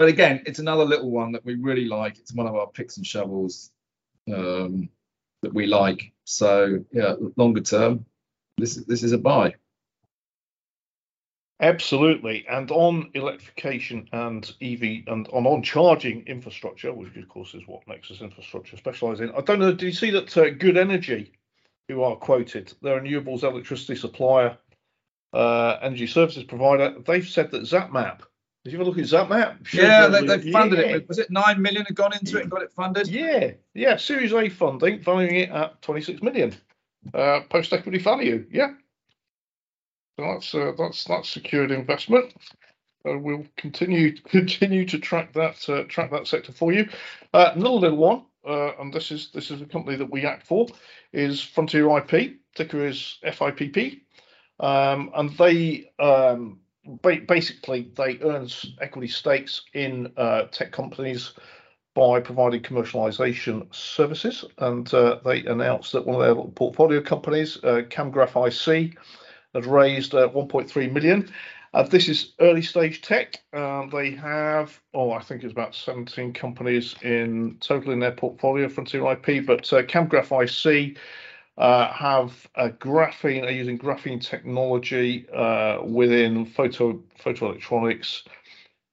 but 0.00 0.08
again, 0.08 0.42
it's 0.46 0.60
another 0.60 0.86
little 0.86 1.10
one 1.10 1.32
that 1.32 1.44
we 1.44 1.56
really 1.56 1.84
like. 1.84 2.16
It's 2.16 2.32
one 2.32 2.46
of 2.46 2.54
our 2.54 2.68
picks 2.68 2.96
and 2.96 3.06
shovels 3.06 3.70
um, 4.32 4.88
that 5.42 5.52
we 5.52 5.66
like. 5.66 6.12
So 6.24 6.82
yeah, 6.90 7.16
longer 7.36 7.60
term, 7.60 8.06
this 8.56 8.76
this 8.76 9.02
is 9.02 9.12
a 9.12 9.18
buy. 9.18 9.56
Absolutely. 11.60 12.46
And 12.48 12.70
on 12.70 13.10
electrification 13.12 14.08
and 14.12 14.50
EV 14.62 15.04
and 15.06 15.28
on, 15.34 15.46
on 15.46 15.62
charging 15.62 16.26
infrastructure, 16.26 16.94
which 16.94 17.14
of 17.14 17.28
course 17.28 17.52
is 17.52 17.64
what 17.66 17.86
Nexus 17.86 18.22
Infrastructure 18.22 18.78
specialise 18.78 19.20
in. 19.20 19.30
I 19.32 19.42
don't 19.42 19.58
know, 19.58 19.70
did 19.70 19.82
you 19.82 19.92
see 19.92 20.12
that 20.12 20.34
uh, 20.34 20.48
Good 20.48 20.78
Energy, 20.78 21.32
who 21.88 22.02
are 22.04 22.16
quoted, 22.16 22.72
their 22.80 22.98
renewables 22.98 23.42
electricity 23.42 23.96
supplier, 23.96 24.56
uh, 25.34 25.76
energy 25.82 26.06
services 26.06 26.44
provider, 26.44 26.98
they've 27.04 27.28
said 27.28 27.50
that 27.50 27.64
ZapMap. 27.64 28.20
Did 28.64 28.72
you 28.72 28.78
ever 28.78 28.84
look 28.84 28.98
at 28.98 29.04
ZapMap? 29.04 29.72
Yeah, 29.72 30.08
they, 30.08 30.52
funded 30.52 30.80
yeah. 30.80 30.96
it. 30.96 31.08
Was 31.08 31.18
it 31.18 31.30
nine 31.30 31.62
million 31.62 31.86
had 31.86 31.94
gone 31.94 32.12
into 32.12 32.38
it 32.38 32.42
and 32.42 32.50
got 32.50 32.62
it 32.62 32.72
funded? 32.72 33.08
Yeah, 33.08 33.52
yeah. 33.72 33.96
Series 33.96 34.34
A 34.34 34.48
funding, 34.50 35.02
valuing 35.02 35.36
it 35.36 35.50
at 35.50 35.80
26 35.80 36.22
million. 36.22 36.54
Uh, 37.14 37.40
post 37.48 37.72
equity 37.72 37.98
value. 37.98 38.44
Yeah, 38.50 38.72
so 40.20 40.26
that's 40.26 40.54
uh, 40.54 40.72
that's 40.76 41.04
that's 41.04 41.28
secured 41.30 41.70
investment. 41.70 42.34
Uh, 43.08 43.18
we'll 43.18 43.46
continue 43.56 44.14
continue 44.28 44.84
to 44.84 44.98
track 44.98 45.32
that 45.32 45.66
uh, 45.68 45.84
track 45.84 46.10
that 46.10 46.26
sector 46.26 46.52
for 46.52 46.72
you. 46.72 46.88
Uh, 47.32 47.52
another 47.54 47.76
little 47.76 47.96
one, 47.96 48.24
uh, 48.46 48.72
and 48.78 48.92
this 48.92 49.10
is 49.10 49.30
this 49.32 49.50
is 49.50 49.62
a 49.62 49.66
company 49.66 49.96
that 49.96 50.10
we 50.10 50.26
act 50.26 50.46
for, 50.46 50.66
is 51.12 51.42
Frontier 51.42 51.96
IP. 51.96 52.36
Ticker 52.54 52.84
is 52.84 53.18
FIPP, 53.24 54.00
um, 54.58 55.10
and 55.14 55.30
they 55.38 55.90
um, 55.98 56.58
basically 57.02 57.90
they 57.96 58.18
earn 58.20 58.48
equity 58.80 59.08
stakes 59.08 59.62
in 59.74 60.12
uh, 60.16 60.42
tech 60.50 60.72
companies 60.72 61.32
by 61.94 62.20
providing 62.20 62.62
commercialization 62.62 63.72
services. 63.74 64.44
And 64.58 64.92
uh, 64.94 65.18
they 65.24 65.44
announced 65.44 65.92
that 65.92 66.06
one 66.06 66.20
of 66.20 66.36
their 66.36 66.44
portfolio 66.52 67.00
companies, 67.00 67.58
uh, 67.64 67.82
CamGraPhIC, 67.88 68.96
had 69.54 69.66
raised 69.66 70.14
uh, 70.14 70.28
1.3 70.28 70.92
million. 70.92 71.32
Uh, 71.72 71.82
this 71.84 72.08
is 72.08 72.32
early 72.40 72.62
stage 72.62 73.02
tech. 73.02 73.36
Uh, 73.52 73.86
they 73.86 74.10
have, 74.12 74.80
oh, 74.94 75.12
I 75.12 75.20
think 75.20 75.44
it's 75.44 75.52
about 75.52 75.74
17 75.74 76.32
companies 76.32 76.96
in 77.02 77.56
total 77.60 77.92
in 77.92 78.00
their 78.00 78.12
portfolio, 78.12 78.68
Frontier 78.68 79.12
IP. 79.12 79.46
But 79.46 79.62
CamGraPhIC 79.62 80.96
uh, 81.60 81.92
have 81.92 82.48
a 82.54 82.70
graphene, 82.70 83.44
are 83.44 83.50
using 83.50 83.78
graphene 83.78 84.20
technology 84.20 85.28
uh, 85.28 85.82
within 85.84 86.46
photo 86.46 86.98
photo 87.18 87.50
electronics, 87.50 88.24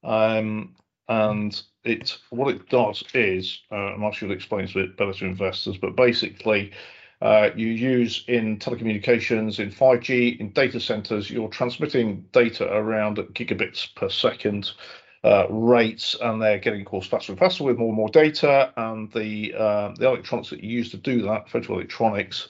um, 0.03 0.75
and 1.07 1.63
it 1.85 2.17
what 2.29 2.53
it 2.53 2.67
does 2.67 3.05
is, 3.13 3.61
uh, 3.71 3.93
and 3.93 4.03
I 4.03 4.11
should 4.11 4.31
explain 4.31 4.65
this 4.65 4.75
a 4.75 4.79
bit 4.79 4.97
better 4.97 5.13
to 5.13 5.25
investors, 5.25 5.77
but 5.77 5.95
basically 5.95 6.73
uh, 7.21 7.51
you 7.55 7.67
use 7.67 8.25
in 8.27 8.59
telecommunications, 8.59 9.59
in 9.59 9.71
5G, 9.71 10.37
in 10.39 10.51
data 10.51 10.81
centers, 10.81 11.31
you're 11.31 11.47
transmitting 11.47 12.25
data 12.33 12.71
around 12.71 13.17
gigabits 13.33 13.95
per 13.95 14.09
second 14.09 14.71
uh, 15.23 15.47
rates, 15.49 16.15
and 16.21 16.41
they're 16.41 16.59
getting, 16.59 16.81
of 16.81 16.87
course, 16.87 17.07
faster 17.07 17.31
and 17.31 17.39
faster 17.39 17.63
with 17.63 17.77
more 17.77 17.89
and 17.89 17.97
more 17.97 18.09
data. 18.09 18.71
And 18.77 19.11
the 19.11 19.53
uh, 19.53 19.93
the 19.97 20.07
electronics 20.07 20.49
that 20.51 20.63
you 20.63 20.69
use 20.69 20.91
to 20.91 20.97
do 20.97 21.21
that, 21.23 21.47
photoelectronics, 21.47 22.49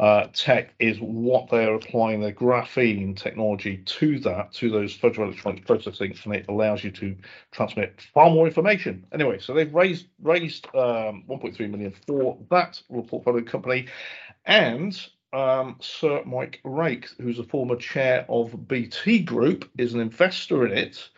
uh, 0.00 0.28
tech 0.32 0.74
is 0.78 0.98
what 1.00 1.50
they're 1.50 1.74
applying 1.74 2.20
their 2.20 2.32
graphene 2.32 3.16
technology 3.16 3.78
to 3.78 4.18
that, 4.20 4.52
to 4.52 4.70
those 4.70 4.96
photoelectronic 4.96 5.66
processing, 5.66 6.16
and 6.24 6.34
it 6.34 6.46
allows 6.48 6.84
you 6.84 6.90
to 6.92 7.16
transmit 7.50 8.00
far 8.14 8.30
more 8.30 8.46
information. 8.46 9.04
Anyway, 9.12 9.38
so 9.40 9.52
they've 9.52 9.74
raised 9.74 10.06
raised 10.22 10.66
um, 10.74 11.24
1.3 11.28 11.58
million 11.70 11.92
for 12.06 12.38
that 12.50 12.80
portfolio 12.88 13.42
company, 13.42 13.86
and 14.44 15.08
um, 15.32 15.76
Sir 15.80 16.22
Mike 16.24 16.60
Rake, 16.64 17.08
who's 17.20 17.38
a 17.38 17.44
former 17.44 17.76
chair 17.76 18.24
of 18.28 18.68
BT 18.68 19.20
Group, 19.20 19.68
is 19.78 19.94
an 19.94 20.00
investor 20.00 20.64
in 20.66 20.72
it. 20.72 21.08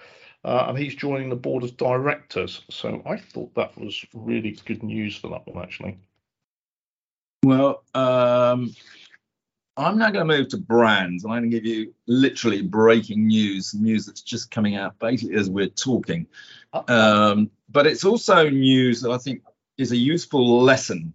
Uh, 0.42 0.66
and 0.68 0.78
he's 0.78 0.94
joining 0.94 1.28
the 1.28 1.36
board 1.36 1.62
of 1.62 1.76
directors. 1.76 2.62
So 2.70 3.02
I 3.04 3.18
thought 3.18 3.54
that 3.54 3.78
was 3.78 4.04
really 4.14 4.58
good 4.64 4.82
news 4.82 5.16
for 5.16 5.28
that 5.28 5.46
one, 5.46 5.62
actually. 5.62 5.98
Well, 7.44 7.82
um, 7.94 8.74
I'm 9.76 9.98
now 9.98 10.10
going 10.10 10.26
to 10.26 10.36
move 10.36 10.48
to 10.48 10.58
brands, 10.58 11.24
and 11.24 11.32
I'm 11.32 11.40
going 11.40 11.50
to 11.50 11.60
give 11.60 11.66
you 11.66 11.94
literally 12.06 12.62
breaking 12.62 13.26
news, 13.26 13.74
news 13.74 14.06
that's 14.06 14.22
just 14.22 14.50
coming 14.50 14.76
out 14.76 14.98
basically 14.98 15.36
as 15.36 15.48
we're 15.48 15.68
talking. 15.68 16.26
Um, 16.72 17.50
but 17.68 17.86
it's 17.86 18.04
also 18.04 18.48
news 18.48 19.02
that 19.02 19.10
I 19.10 19.18
think 19.18 19.42
is 19.78 19.92
a 19.92 19.96
useful 19.96 20.62
lesson 20.62 21.14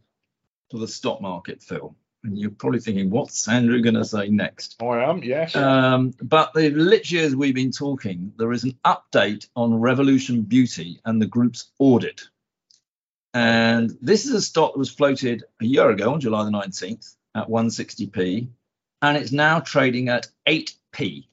for 0.72 0.80
the 0.80 0.88
stock 0.88 1.22
market, 1.22 1.62
Phil. 1.62 1.96
And 2.26 2.40
you're 2.40 2.50
probably 2.50 2.80
thinking, 2.80 3.12
what's 3.12 3.48
Andrew 3.48 3.82
going 3.82 3.94
to 3.94 4.04
say 4.04 4.30
next? 4.30 4.82
I 4.82 5.04
am, 5.04 5.24
yes. 5.24 5.56
Um, 5.56 6.12
but 6.20 6.54
the, 6.54 6.72
literally, 6.72 7.24
as 7.24 7.36
we've 7.36 7.54
been 7.54 7.72
talking, 7.72 8.34
there 8.38 8.52
is 8.52 8.64
an 8.64 8.76
update 8.84 9.48
on 9.56 9.80
Revolution 9.80 10.42
Beauty 10.42 11.00
and 11.06 11.22
the 11.22 11.28
group's 11.28 11.70
audit. 11.78 12.24
And 13.36 13.96
this 14.02 14.26
is 14.26 14.32
a 14.32 14.42
stock 14.42 14.74
that 14.74 14.80
was 14.80 14.90
floated 14.90 15.44
a 15.62 15.66
year 15.66 15.88
ago 15.92 16.14
on 16.14 16.20
July 16.20 16.46
the 16.46 16.50
19th 16.50 17.16
at 17.36 17.48
160p, 17.48 18.48
and 19.04 19.18
it's 19.18 19.32
now 19.32 19.60
trading 19.60 20.10
at 20.10 20.28
8p, 20.48 21.28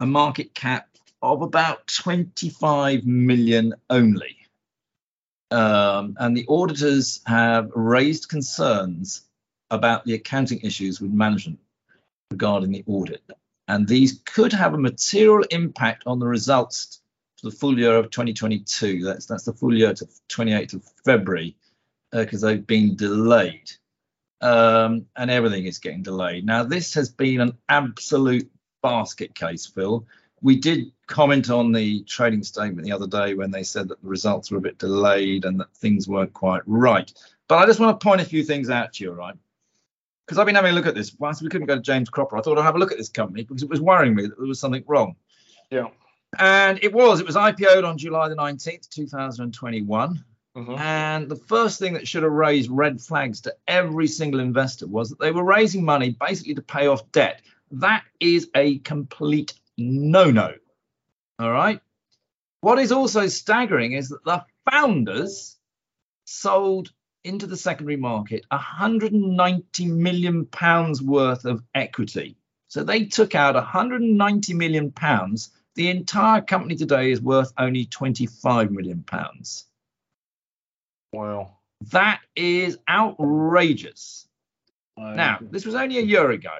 a 0.00 0.06
market 0.06 0.54
cap 0.54 0.88
of 1.20 1.42
about 1.42 1.86
25 1.88 3.04
million 3.04 3.74
only. 3.90 4.36
Um, 5.50 6.16
and 6.18 6.34
the 6.34 6.46
auditors 6.48 7.20
have 7.26 7.70
raised 7.74 8.30
concerns 8.30 9.22
about 9.72 10.04
the 10.04 10.14
accounting 10.14 10.60
issues 10.60 11.00
with 11.00 11.10
management 11.10 11.58
regarding 12.30 12.70
the 12.70 12.84
audit. 12.86 13.22
And 13.66 13.88
these 13.88 14.20
could 14.26 14.52
have 14.52 14.74
a 14.74 14.78
material 14.78 15.44
impact 15.50 16.04
on 16.06 16.18
the 16.18 16.26
results 16.26 17.00
for 17.40 17.50
the 17.50 17.56
full 17.56 17.78
year 17.78 17.96
of 17.96 18.10
2022. 18.10 19.02
That's 19.02 19.26
that's 19.26 19.44
the 19.44 19.52
full 19.52 19.74
year 19.74 19.94
to 19.94 20.06
28th 20.28 20.74
of 20.74 20.84
February 21.04 21.56
because 22.12 22.44
uh, 22.44 22.48
they've 22.48 22.66
been 22.66 22.94
delayed, 22.94 23.70
um, 24.42 25.06
and 25.16 25.30
everything 25.30 25.64
is 25.64 25.78
getting 25.78 26.02
delayed. 26.02 26.44
Now 26.44 26.64
this 26.64 26.92
has 26.94 27.08
been 27.08 27.40
an 27.40 27.56
absolute 27.68 28.50
basket 28.82 29.34
case, 29.34 29.66
Phil. 29.66 30.06
We 30.42 30.56
did 30.56 30.92
comment 31.06 31.50
on 31.50 31.72
the 31.72 32.02
trading 32.02 32.42
statement 32.42 32.84
the 32.84 32.92
other 32.92 33.06
day 33.06 33.34
when 33.34 33.52
they 33.52 33.62
said 33.62 33.88
that 33.88 34.02
the 34.02 34.08
results 34.08 34.50
were 34.50 34.58
a 34.58 34.62
bit 34.62 34.76
delayed 34.76 35.44
and 35.44 35.60
that 35.60 35.74
things 35.76 36.08
weren't 36.08 36.32
quite 36.32 36.62
right. 36.66 37.10
But 37.48 37.58
I 37.58 37.66
just 37.66 37.78
want 37.78 37.98
to 37.98 38.04
point 38.04 38.20
a 38.20 38.24
few 38.24 38.42
things 38.42 38.68
out 38.68 38.94
to 38.94 39.04
you, 39.04 39.12
right? 39.12 39.36
Because 40.32 40.40
I've 40.40 40.46
been 40.46 40.54
having 40.54 40.72
a 40.72 40.74
look 40.74 40.86
at 40.86 40.94
this. 40.94 41.14
Whilst 41.18 41.42
we 41.42 41.50
couldn't 41.50 41.66
go 41.66 41.74
to 41.74 41.82
James 41.82 42.08
Cropper, 42.08 42.38
I 42.38 42.40
thought 42.40 42.56
I'd 42.56 42.64
have 42.64 42.74
a 42.74 42.78
look 42.78 42.90
at 42.90 42.96
this 42.96 43.10
company 43.10 43.44
because 43.44 43.62
it 43.62 43.68
was 43.68 43.82
worrying 43.82 44.14
me 44.14 44.22
that 44.28 44.38
there 44.38 44.46
was 44.46 44.58
something 44.58 44.82
wrong. 44.86 45.14
Yeah. 45.70 45.88
And 46.38 46.82
it 46.82 46.90
was. 46.90 47.20
It 47.20 47.26
was 47.26 47.36
IPO'd 47.36 47.84
on 47.84 47.98
July 47.98 48.30
the 48.30 48.34
19th, 48.34 48.88
2021. 48.88 50.24
Mm-hmm. 50.56 50.74
And 50.78 51.28
the 51.28 51.36
first 51.36 51.78
thing 51.78 51.92
that 51.92 52.08
should 52.08 52.22
have 52.22 52.32
raised 52.32 52.70
red 52.70 52.98
flags 52.98 53.42
to 53.42 53.54
every 53.68 54.06
single 54.06 54.40
investor 54.40 54.86
was 54.86 55.10
that 55.10 55.20
they 55.20 55.32
were 55.32 55.44
raising 55.44 55.84
money 55.84 56.16
basically 56.18 56.54
to 56.54 56.62
pay 56.62 56.86
off 56.86 57.12
debt. 57.12 57.42
That 57.70 58.02
is 58.18 58.48
a 58.54 58.78
complete 58.78 59.52
no 59.76 60.30
no. 60.30 60.54
All 61.40 61.52
right. 61.52 61.78
What 62.62 62.78
is 62.78 62.90
also 62.90 63.26
staggering 63.26 63.92
is 63.92 64.08
that 64.08 64.24
the 64.24 64.46
founders 64.70 65.58
sold 66.24 66.90
into 67.24 67.46
the 67.46 67.56
secondary 67.56 67.96
market 67.96 68.44
190 68.50 69.86
million 69.86 70.46
pounds 70.46 71.02
worth 71.02 71.44
of 71.44 71.62
equity. 71.74 72.36
So 72.68 72.82
they 72.82 73.04
took 73.04 73.34
out 73.34 73.54
190 73.54 74.54
million 74.54 74.90
pounds 74.90 75.50
the 75.74 75.88
entire 75.88 76.42
company 76.42 76.74
today 76.74 77.10
is 77.10 77.20
worth 77.20 77.52
only 77.56 77.86
25 77.86 78.70
million 78.70 79.02
pounds. 79.02 79.66
Wow. 81.12 81.56
That 81.90 82.20
is 82.36 82.78
outrageous. 82.88 84.28
Now, 84.98 85.38
this 85.40 85.64
was 85.64 85.74
only 85.74 85.98
a 85.98 86.02
year 86.02 86.30
ago. 86.30 86.50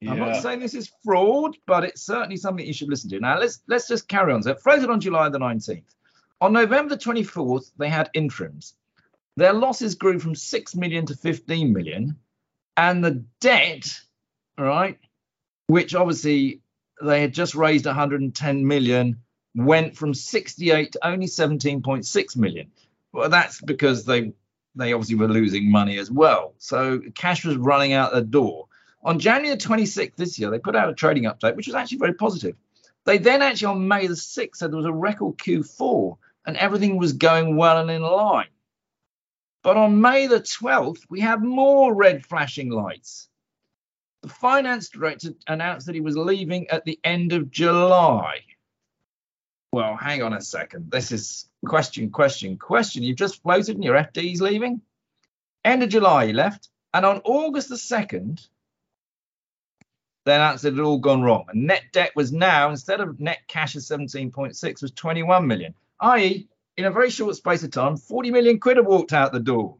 Yeah. 0.00 0.12
I'm 0.12 0.18
not 0.18 0.40
saying 0.40 0.60
this 0.60 0.74
is 0.74 0.90
fraud, 1.04 1.56
but 1.66 1.84
it's 1.84 2.02
certainly 2.02 2.36
something 2.36 2.64
you 2.64 2.72
should 2.72 2.88
listen 2.88 3.10
to. 3.10 3.20
Now, 3.20 3.38
let's 3.38 3.60
let's 3.66 3.88
just 3.88 4.08
carry 4.08 4.32
on. 4.32 4.42
So, 4.42 4.52
it 4.52 4.60
floated 4.60 4.88
on 4.88 5.00
July 5.00 5.28
the 5.28 5.38
19th. 5.38 5.94
On 6.40 6.52
November 6.52 6.94
the 6.94 7.02
24th, 7.02 7.72
they 7.76 7.90
had 7.90 8.08
interims. 8.14 8.74
Their 9.40 9.54
losses 9.54 9.94
grew 9.94 10.18
from 10.18 10.34
6 10.34 10.76
million 10.76 11.06
to 11.06 11.16
15 11.16 11.72
million, 11.72 12.18
and 12.76 13.02
the 13.02 13.24
debt, 13.40 13.88
right, 14.58 14.98
which 15.66 15.94
obviously 15.94 16.60
they 17.00 17.22
had 17.22 17.32
just 17.32 17.54
raised 17.54 17.86
110 17.86 18.66
million, 18.66 19.22
went 19.54 19.96
from 19.96 20.12
68 20.12 20.92
to 20.92 21.06
only 21.06 21.24
17.6 21.24 22.36
million. 22.36 22.70
Well, 23.14 23.30
that's 23.30 23.62
because 23.62 24.04
they 24.04 24.34
they 24.74 24.92
obviously 24.92 25.16
were 25.16 25.28
losing 25.28 25.70
money 25.70 25.96
as 25.96 26.10
well. 26.10 26.52
So 26.58 27.00
cash 27.14 27.42
was 27.42 27.56
running 27.56 27.94
out 27.94 28.12
the 28.12 28.20
door. 28.20 28.66
On 29.02 29.18
January 29.18 29.56
26th 29.56 30.16
this 30.16 30.38
year, 30.38 30.50
they 30.50 30.58
put 30.58 30.76
out 30.76 30.90
a 30.90 30.94
trading 30.94 31.24
update, 31.24 31.56
which 31.56 31.66
was 31.66 31.74
actually 31.76 31.96
very 31.96 32.12
positive. 32.12 32.56
They 33.06 33.16
then 33.16 33.40
actually 33.40 33.68
on 33.68 33.88
May 33.88 34.06
the 34.06 34.12
6th 34.12 34.56
said 34.56 34.70
there 34.70 34.76
was 34.76 34.84
a 34.84 34.92
record 34.92 35.38
Q4 35.38 36.18
and 36.44 36.58
everything 36.58 36.98
was 36.98 37.14
going 37.14 37.56
well 37.56 37.78
and 37.78 37.90
in 37.90 38.02
line. 38.02 38.48
But 39.62 39.76
on 39.76 40.00
May 40.00 40.26
the 40.26 40.40
12th, 40.40 41.02
we 41.10 41.20
have 41.20 41.42
more 41.42 41.94
red 41.94 42.24
flashing 42.24 42.70
lights. 42.70 43.28
The 44.22 44.28
finance 44.28 44.88
director 44.88 45.30
announced 45.46 45.86
that 45.86 45.94
he 45.94 46.00
was 46.00 46.16
leaving 46.16 46.68
at 46.68 46.84
the 46.84 46.98
end 47.04 47.32
of 47.32 47.50
July. 47.50 48.40
Well, 49.72 49.96
hang 49.96 50.22
on 50.22 50.32
a 50.32 50.40
second. 50.40 50.90
This 50.90 51.12
is 51.12 51.48
question, 51.64 52.10
question, 52.10 52.56
question. 52.58 53.02
You've 53.02 53.16
just 53.16 53.42
floated 53.42 53.76
and 53.76 53.84
your 53.84 53.94
FD's 53.94 54.40
leaving? 54.40 54.80
End 55.64 55.82
of 55.82 55.90
July, 55.90 56.26
he 56.26 56.32
left. 56.32 56.68
And 56.92 57.06
on 57.06 57.20
August 57.24 57.68
the 57.68 57.76
2nd, 57.76 58.46
they 60.24 60.34
announced 60.34 60.64
it 60.64 60.74
had 60.74 60.80
all 60.80 60.98
gone 60.98 61.22
wrong. 61.22 61.46
And 61.48 61.66
net 61.66 61.84
debt 61.92 62.12
was 62.16 62.32
now, 62.32 62.70
instead 62.70 63.00
of 63.00 63.20
net 63.20 63.40
cash 63.46 63.74
of 63.76 63.82
17.6, 63.82 64.82
was 64.82 64.90
21 64.90 65.46
million, 65.46 65.74
i.e., 66.00 66.48
in 66.80 66.86
a 66.86 66.90
very 66.90 67.10
short 67.10 67.36
space 67.36 67.62
of 67.62 67.70
time, 67.70 67.96
40 67.96 68.30
million 68.30 68.58
quid 68.58 68.78
have 68.78 68.86
walked 68.86 69.12
out 69.12 69.32
the 69.32 69.40
door. 69.40 69.76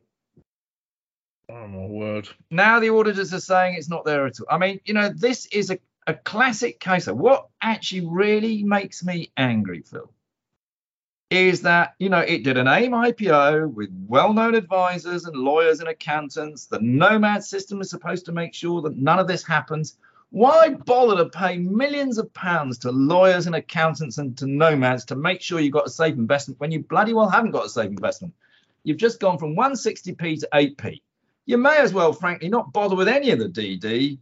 Oh 1.49 1.67
my 1.67 1.87
word. 1.87 2.29
Now 2.51 2.79
the 2.79 2.91
auditors 2.91 3.33
are 3.33 3.41
saying 3.41 3.75
it's 3.75 3.89
not 3.89 4.05
there 4.05 4.27
at 4.27 4.39
all. 4.39 4.47
I 4.51 4.59
mean, 4.59 4.81
you 4.85 4.93
know, 4.93 5.09
this 5.09 5.47
is 5.47 5.71
a, 5.71 5.79
a 6.07 6.13
classic 6.13 6.79
case 6.79 7.07
of 7.07 7.17
what 7.17 7.49
actually 7.63 8.07
really 8.07 8.63
makes 8.63 9.03
me 9.03 9.33
angry, 9.39 9.81
Phil, 9.81 10.13
is 11.31 11.63
that, 11.63 11.95
you 11.99 12.11
know, 12.11 12.21
it 12.21 12.45
did 12.45 12.59
an 12.59 12.69
AIM 12.69 12.93
IPO 12.93 13.73
with 13.73 13.89
well 14.07 14.35
known 14.35 14.55
advisors 14.55 15.25
and 15.25 15.35
lawyers 15.35 15.81
and 15.81 15.89
accountants. 15.89 16.67
The 16.67 16.81
Nomad 16.81 17.43
system 17.45 17.81
is 17.81 17.89
supposed 17.89 18.27
to 18.27 18.33
make 18.33 18.53
sure 18.53 18.83
that 18.83 18.99
none 18.99 19.19
of 19.19 19.27
this 19.27 19.43
happens. 19.43 19.97
Why 20.31 20.71
bother 20.71 21.17
to 21.17 21.29
pay 21.29 21.59
millions 21.59 22.17
of 22.17 22.33
pounds 22.33 22.79
to 22.79 22.93
lawyers 22.93 23.47
and 23.47 23.57
accountants 23.57 24.19
and 24.19 24.39
to 24.39 24.47
nomads 24.47 25.05
to 25.07 25.17
make 25.17 25.41
sure 25.41 25.59
you've 25.59 25.73
got 25.73 25.89
a 25.89 25.91
safe 25.91 26.15
investment 26.15 26.61
when 26.61 26.71
you 26.71 26.85
bloody 26.85 27.13
well 27.13 27.29
haven't 27.29 27.51
got 27.51 27.67
a 27.67 27.69
safe 27.69 27.91
investment? 27.91 28.33
You've 28.85 28.97
just 28.97 29.19
gone 29.19 29.39
from 29.39 29.57
160p 29.57 30.41
to 30.41 30.49
8p. 30.55 31.03
You 31.47 31.59
may 31.59 31.79
as 31.79 31.93
well, 31.93 32.13
frankly, 32.13 32.49
not 32.49 32.73
bother 32.73 32.95
with 32.95 33.09
any 33.09 33.31
of 33.31 33.41
the 33.41 33.49
DD 33.49 34.19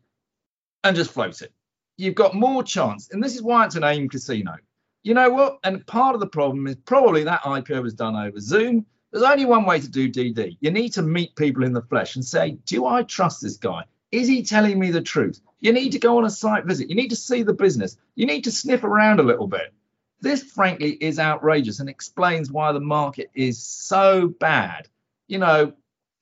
and 0.82 0.96
just 0.96 1.10
float 1.10 1.42
it. 1.42 1.52
You've 1.98 2.14
got 2.14 2.34
more 2.34 2.62
chance. 2.62 3.10
And 3.10 3.22
this 3.22 3.34
is 3.34 3.42
why 3.42 3.66
it's 3.66 3.76
an 3.76 3.84
AIM 3.84 4.08
casino. 4.08 4.54
You 5.02 5.12
know 5.12 5.28
what? 5.28 5.58
And 5.62 5.86
part 5.86 6.14
of 6.14 6.20
the 6.20 6.26
problem 6.26 6.66
is 6.66 6.76
probably 6.76 7.24
that 7.24 7.42
IPO 7.42 7.82
was 7.82 7.92
done 7.92 8.16
over 8.16 8.40
Zoom. 8.40 8.86
There's 9.12 9.24
only 9.24 9.44
one 9.44 9.66
way 9.66 9.78
to 9.78 9.88
do 9.88 10.10
DD. 10.10 10.56
You 10.60 10.70
need 10.70 10.94
to 10.94 11.02
meet 11.02 11.36
people 11.36 11.64
in 11.64 11.74
the 11.74 11.82
flesh 11.82 12.14
and 12.16 12.24
say, 12.24 12.52
Do 12.64 12.86
I 12.86 13.02
trust 13.02 13.42
this 13.42 13.58
guy? 13.58 13.84
Is 14.10 14.26
he 14.26 14.42
telling 14.42 14.78
me 14.78 14.90
the 14.90 15.02
truth? 15.02 15.40
You 15.60 15.72
need 15.72 15.92
to 15.92 15.98
go 15.98 16.18
on 16.18 16.24
a 16.24 16.30
site 16.30 16.64
visit. 16.64 16.88
You 16.88 16.94
need 16.94 17.10
to 17.10 17.16
see 17.16 17.42
the 17.42 17.52
business. 17.52 17.96
You 18.14 18.26
need 18.26 18.44
to 18.44 18.52
sniff 18.52 18.84
around 18.84 19.20
a 19.20 19.24
little 19.24 19.48
bit. 19.48 19.72
This, 20.20 20.42
frankly, 20.42 20.92
is 20.92 21.18
outrageous 21.18 21.80
and 21.80 21.88
explains 21.88 22.50
why 22.50 22.72
the 22.72 22.80
market 22.80 23.30
is 23.34 23.62
so 23.62 24.28
bad. 24.28 24.88
You 25.26 25.38
know, 25.38 25.72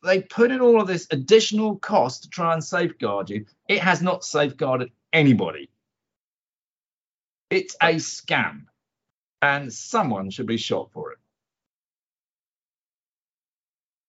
they 0.02 0.22
put 0.22 0.50
in 0.50 0.60
all 0.60 0.80
of 0.80 0.86
this 0.86 1.06
additional 1.10 1.76
cost 1.76 2.22
to 2.22 2.30
try 2.30 2.52
and 2.52 2.62
safeguard 2.62 3.30
you. 3.30 3.46
It 3.68 3.80
has 3.80 4.02
not 4.02 4.24
safeguarded 4.24 4.90
anybody. 5.12 5.70
It's 7.50 7.76
a 7.80 7.94
scam, 7.94 8.64
and 9.40 9.72
someone 9.72 10.30
should 10.30 10.46
be 10.46 10.56
shot 10.56 10.90
for 10.92 11.12
it. 11.12 11.18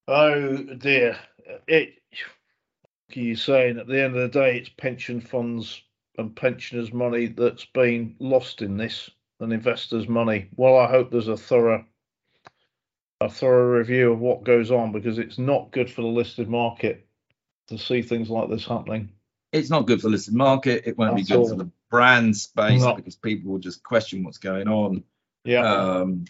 Oh 0.08 0.58
dear. 0.58 1.18
It 1.68 1.97
you 3.16 3.36
saying 3.36 3.78
at 3.78 3.88
the 3.88 4.02
end 4.02 4.16
of 4.16 4.22
the 4.22 4.40
day, 4.40 4.58
it's 4.58 4.70
pension 4.70 5.22
funds 5.22 5.82
and 6.18 6.36
pensioners' 6.36 6.92
money 6.92 7.28
that's 7.28 7.66
been 7.66 8.16
lost 8.20 8.62
in 8.62 8.78
this, 8.78 9.10
and 9.40 9.54
investors' 9.54 10.08
money. 10.08 10.50
Well, 10.56 10.78
I 10.78 10.90
hope 10.90 11.12
there's 11.12 11.28
a 11.28 11.38
thorough 11.38 11.86
a 13.20 13.30
thorough 13.30 13.78
review 13.78 14.12
of 14.12 14.20
what 14.20 14.44
goes 14.44 14.70
on 14.70 14.92
because 14.92 15.18
it's 15.18 15.40
not 15.40 15.72
good 15.72 15.90
for 15.90 16.02
the 16.04 16.08
listed 16.08 16.48
market 16.48 17.08
to 17.68 17.78
see 17.78 18.02
things 18.02 18.30
like 18.30 18.48
this 18.50 18.66
happening. 18.66 19.10
It's 19.52 19.72
not 19.72 19.88
good 19.88 20.02
for 20.02 20.08
the 20.08 20.12
listed 20.12 20.36
market. 20.36 20.84
It 20.86 20.98
won't 20.98 21.16
That's 21.16 21.28
be 21.28 21.34
good 21.34 21.40
all. 21.40 21.50
for 21.50 21.56
the 21.56 21.72
brand 21.90 22.38
space 22.38 22.82
no. 22.82 22.94
because 22.94 23.16
people 23.16 23.52
will 23.52 23.60
just 23.60 23.82
question 23.82 24.24
what's 24.24 24.38
going 24.38 24.68
on. 24.68 25.04
Yeah. 25.44 25.66
Um, 25.66 26.26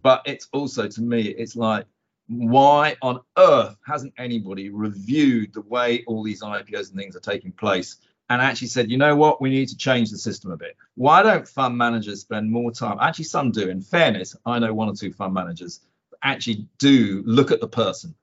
but 0.00 0.22
it's 0.24 0.48
also 0.52 0.88
to 0.88 1.02
me, 1.02 1.22
it's 1.22 1.56
like 1.56 1.84
why 2.28 2.96
on 3.02 3.20
earth 3.36 3.76
hasn't 3.86 4.14
anybody 4.18 4.70
reviewed 4.70 5.52
the 5.52 5.60
way 5.62 6.04
all 6.06 6.22
these 6.22 6.42
IPOs 6.42 6.90
and 6.90 6.98
things 6.98 7.16
are 7.16 7.20
taking 7.20 7.52
place 7.52 7.96
and 8.30 8.40
actually 8.40 8.68
said, 8.68 8.90
you 8.90 8.96
know 8.96 9.14
what, 9.16 9.40
we 9.40 9.50
need 9.50 9.68
to 9.68 9.76
change 9.76 10.10
the 10.10 10.18
system 10.18 10.50
a 10.50 10.56
bit? 10.56 10.76
Why 10.94 11.22
don't 11.22 11.46
fund 11.46 11.76
managers 11.76 12.20
spend 12.20 12.50
more 12.50 12.70
time? 12.70 12.98
Actually, 13.00 13.26
some 13.26 13.50
do. 13.50 13.68
In 13.68 13.82
fairness, 13.82 14.36
I 14.46 14.58
know 14.58 14.72
one 14.72 14.88
or 14.88 14.94
two 14.94 15.12
fund 15.12 15.34
managers 15.34 15.80
actually 16.22 16.66
do 16.78 17.22
look 17.26 17.50
at 17.50 17.60
the 17.60 17.68
person 17.68 18.14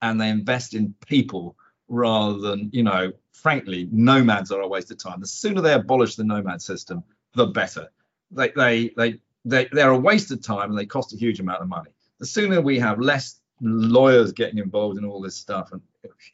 and 0.00 0.20
they 0.20 0.28
invest 0.28 0.74
in 0.74 0.94
people 1.06 1.56
rather 1.88 2.38
than, 2.38 2.70
you 2.72 2.82
know, 2.82 3.12
frankly, 3.32 3.88
nomads 3.90 4.52
are 4.52 4.60
a 4.60 4.68
waste 4.68 4.90
of 4.90 4.98
time. 4.98 5.20
The 5.20 5.26
sooner 5.26 5.60
they 5.60 5.74
abolish 5.74 6.14
the 6.14 6.24
nomad 6.24 6.62
system, 6.62 7.02
the 7.34 7.46
better. 7.46 7.88
They, 8.30 8.50
they, 8.50 8.90
they, 8.96 9.20
they, 9.44 9.68
they're 9.72 9.90
a 9.90 9.98
waste 9.98 10.30
of 10.30 10.42
time 10.42 10.70
and 10.70 10.78
they 10.78 10.86
cost 10.86 11.12
a 11.12 11.16
huge 11.16 11.40
amount 11.40 11.62
of 11.62 11.68
money. 11.68 11.90
The 12.18 12.26
sooner 12.26 12.60
we 12.60 12.78
have 12.78 13.00
less 13.00 13.39
lawyers 13.60 14.32
getting 14.32 14.58
involved 14.58 14.98
in 14.98 15.04
all 15.04 15.20
this 15.20 15.36
stuff, 15.36 15.72
and 15.72 15.80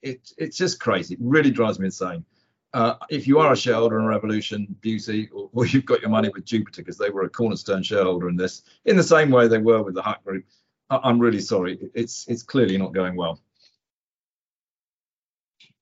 it, 0.03 0.33
it's 0.39 0.57
just 0.57 0.81
crazy. 0.81 1.15
It 1.15 1.21
really 1.23 1.51
drives 1.51 1.79
me 1.79 1.87
insane. 1.87 2.25
Uh, 2.73 2.95
if 3.09 3.27
you 3.27 3.39
are 3.39 3.53
a 3.53 3.57
shareholder 3.57 3.99
in 3.99 4.07
Revolution 4.07 4.67
Beauty, 4.81 5.29
or, 5.33 5.49
or, 5.55 5.67
you've 5.67 5.87
got 5.87 6.03
your 6.03 6.11
money 6.11 6.29
with 6.29 6.45
Jupiter 6.45 6.83
because 6.83 6.99
they 6.99 7.11
were 7.11 7.23
a 7.23 7.29
cornerstone 7.29 7.83
shareholder 7.83 8.29
in 8.29 8.37
this, 8.37 8.63
in 8.85 8.97
the 8.97 9.03
same 9.03 9.31
way 9.31 9.49
they 9.49 9.59
were 9.59 9.83
with 9.83 9.95
the 9.95 10.03
Hut 10.03 10.23
Group, 10.25 10.45
I, 10.91 11.09
am 11.09 11.19
really 11.19 11.41
sorry. 11.41 11.79
It's 11.95 12.27
it's 12.29 12.43
clearly 12.43 12.79
not 12.79 12.93
going 12.93 13.17
well. 13.17 13.41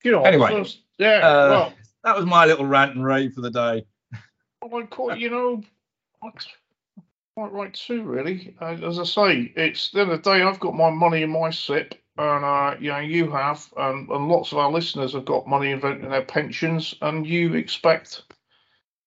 You 0.03 0.11
know, 0.11 0.23
anyway, 0.23 0.63
so, 0.63 0.77
yeah, 0.97 1.17
uh, 1.17 1.49
well, 1.49 1.73
that 2.03 2.15
was 2.15 2.25
my 2.25 2.45
little 2.45 2.65
rant 2.65 2.95
and 2.95 3.03
rave 3.03 3.33
for 3.33 3.41
the 3.41 3.51
day. 3.51 3.85
Well, 4.61 5.17
you 5.17 5.29
know, 5.29 5.63
quite 7.35 7.51
right 7.51 7.73
too, 7.73 8.03
really. 8.03 8.55
Uh, 8.61 8.77
as 8.83 8.99
I 8.99 9.03
say, 9.03 9.53
it's 9.55 9.91
the 9.91 10.01
end 10.01 10.11
of 10.11 10.23
the 10.23 10.31
day. 10.31 10.41
I've 10.41 10.59
got 10.59 10.73
my 10.73 10.89
money 10.89 11.21
in 11.21 11.29
my 11.29 11.49
SIPP, 11.49 11.95
and 12.17 12.45
uh, 12.45 12.75
you 12.79 12.89
know 12.89 12.99
you 12.99 13.29
have, 13.31 13.67
and, 13.77 14.09
and 14.09 14.27
lots 14.29 14.51
of 14.51 14.57
our 14.57 14.71
listeners 14.71 15.13
have 15.13 15.25
got 15.25 15.47
money 15.47 15.71
in, 15.71 15.85
in 15.85 16.09
their 16.09 16.21
pensions, 16.21 16.95
and 17.01 17.27
you 17.27 17.53
expect 17.55 18.23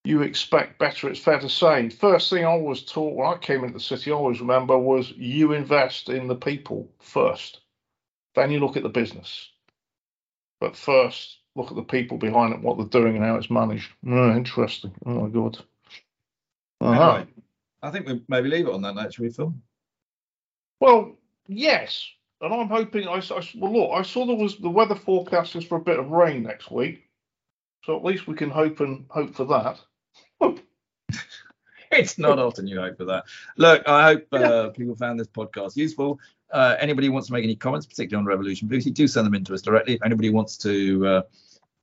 you 0.04 0.22
expect 0.22 0.78
better. 0.78 1.08
It's 1.08 1.20
fair 1.20 1.40
to 1.40 1.48
say. 1.48 1.88
First 1.88 2.30
thing 2.30 2.44
I 2.44 2.56
was 2.56 2.84
taught 2.84 3.14
when 3.14 3.26
I 3.28 3.38
came 3.38 3.62
into 3.64 3.74
the 3.74 3.80
city, 3.80 4.10
I 4.10 4.14
always 4.14 4.40
remember 4.40 4.78
was 4.78 5.10
you 5.12 5.52
invest 5.52 6.08
in 6.08 6.28
the 6.28 6.36
people 6.36 6.90
first, 7.00 7.60
then 8.34 8.50
you 8.50 8.60
look 8.60 8.76
at 8.76 8.82
the 8.82 8.88
business, 8.90 9.50
but 10.60 10.76
first 10.76 11.38
look 11.56 11.70
at 11.70 11.76
the 11.76 11.82
people 11.82 12.18
behind 12.18 12.54
it, 12.54 12.60
what 12.60 12.76
they're 12.76 13.02
doing, 13.02 13.16
and 13.16 13.24
how 13.24 13.36
it's 13.36 13.50
managed. 13.50 13.90
Oh, 14.06 14.36
interesting. 14.36 14.92
Oh 15.06 15.10
my 15.22 15.28
god. 15.28 15.58
Uh-huh. 16.80 17.24
I 17.82 17.90
think 17.90 18.06
we 18.06 18.22
maybe 18.28 18.48
leave 18.48 18.66
it 18.66 18.74
on 18.74 18.82
that 18.82 18.94
note, 18.94 19.14
shall 19.14 19.24
we, 19.24 19.30
Phil? 19.30 19.54
Well, 20.80 21.16
yes. 21.46 22.08
And 22.40 22.54
I'm 22.54 22.68
hoping. 22.68 23.08
I, 23.08 23.16
I 23.16 23.48
well, 23.56 23.72
look. 23.72 23.90
I 23.92 24.02
saw 24.02 24.26
there 24.26 24.36
was 24.36 24.58
the 24.58 24.70
weather 24.70 24.94
forecast 24.94 25.56
is 25.56 25.64
for 25.64 25.76
a 25.76 25.82
bit 25.82 25.98
of 25.98 26.10
rain 26.10 26.44
next 26.44 26.70
week, 26.70 27.08
so 27.84 27.96
at 27.96 28.04
least 28.04 28.28
we 28.28 28.34
can 28.34 28.50
hope 28.50 28.80
and 28.80 29.06
hope 29.08 29.34
for 29.34 29.44
that. 29.46 29.80
it's 31.90 32.18
not 32.18 32.38
often 32.38 32.66
you 32.66 32.80
hope 32.80 32.96
for 32.96 33.06
that. 33.06 33.24
Look, 33.56 33.82
I 33.88 34.02
hope 34.04 34.32
uh, 34.32 34.68
people 34.70 34.94
found 34.94 35.18
this 35.18 35.26
podcast 35.26 35.76
useful. 35.76 36.20
Uh, 36.52 36.76
anybody 36.78 37.08
wants 37.08 37.26
to 37.26 37.32
make 37.32 37.44
any 37.44 37.56
comments, 37.56 37.86
particularly 37.86 38.22
on 38.22 38.26
Revolution 38.26 38.68
Beauty, 38.68 38.90
do 38.90 39.08
send 39.08 39.26
them 39.26 39.34
in 39.34 39.44
to 39.44 39.54
us 39.54 39.62
directly. 39.62 39.94
If 39.94 40.02
anybody 40.04 40.30
wants 40.30 40.56
to 40.58 41.06
uh, 41.06 41.22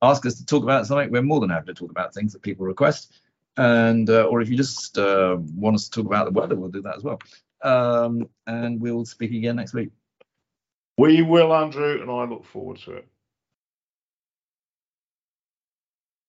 ask 0.02 0.24
us 0.26 0.36
to 0.36 0.46
talk 0.46 0.62
about 0.62 0.86
something, 0.86 1.10
we're 1.10 1.22
more 1.22 1.40
than 1.40 1.50
happy 1.50 1.66
to 1.66 1.74
talk 1.74 1.90
about 1.90 2.14
things 2.14 2.32
that 2.32 2.42
people 2.42 2.66
request 2.66 3.12
and 3.56 4.08
uh, 4.10 4.24
or 4.24 4.40
if 4.40 4.48
you 4.48 4.56
just 4.56 4.98
uh, 4.98 5.36
want 5.54 5.76
us 5.76 5.88
to 5.88 6.02
talk 6.02 6.06
about 6.06 6.26
the 6.26 6.38
weather, 6.38 6.56
we'll 6.56 6.70
do 6.70 6.82
that 6.82 6.96
as 6.96 7.02
well. 7.02 7.20
Um, 7.62 8.28
and 8.46 8.80
we'll 8.80 9.04
speak 9.04 9.32
again 9.32 9.56
next 9.56 9.74
week. 9.74 9.90
We 10.98 11.22
will, 11.22 11.54
Andrew, 11.54 12.00
and 12.00 12.10
I 12.10 12.24
look 12.24 12.44
forward 12.44 12.78
to 12.78 12.92
it. 12.92 13.08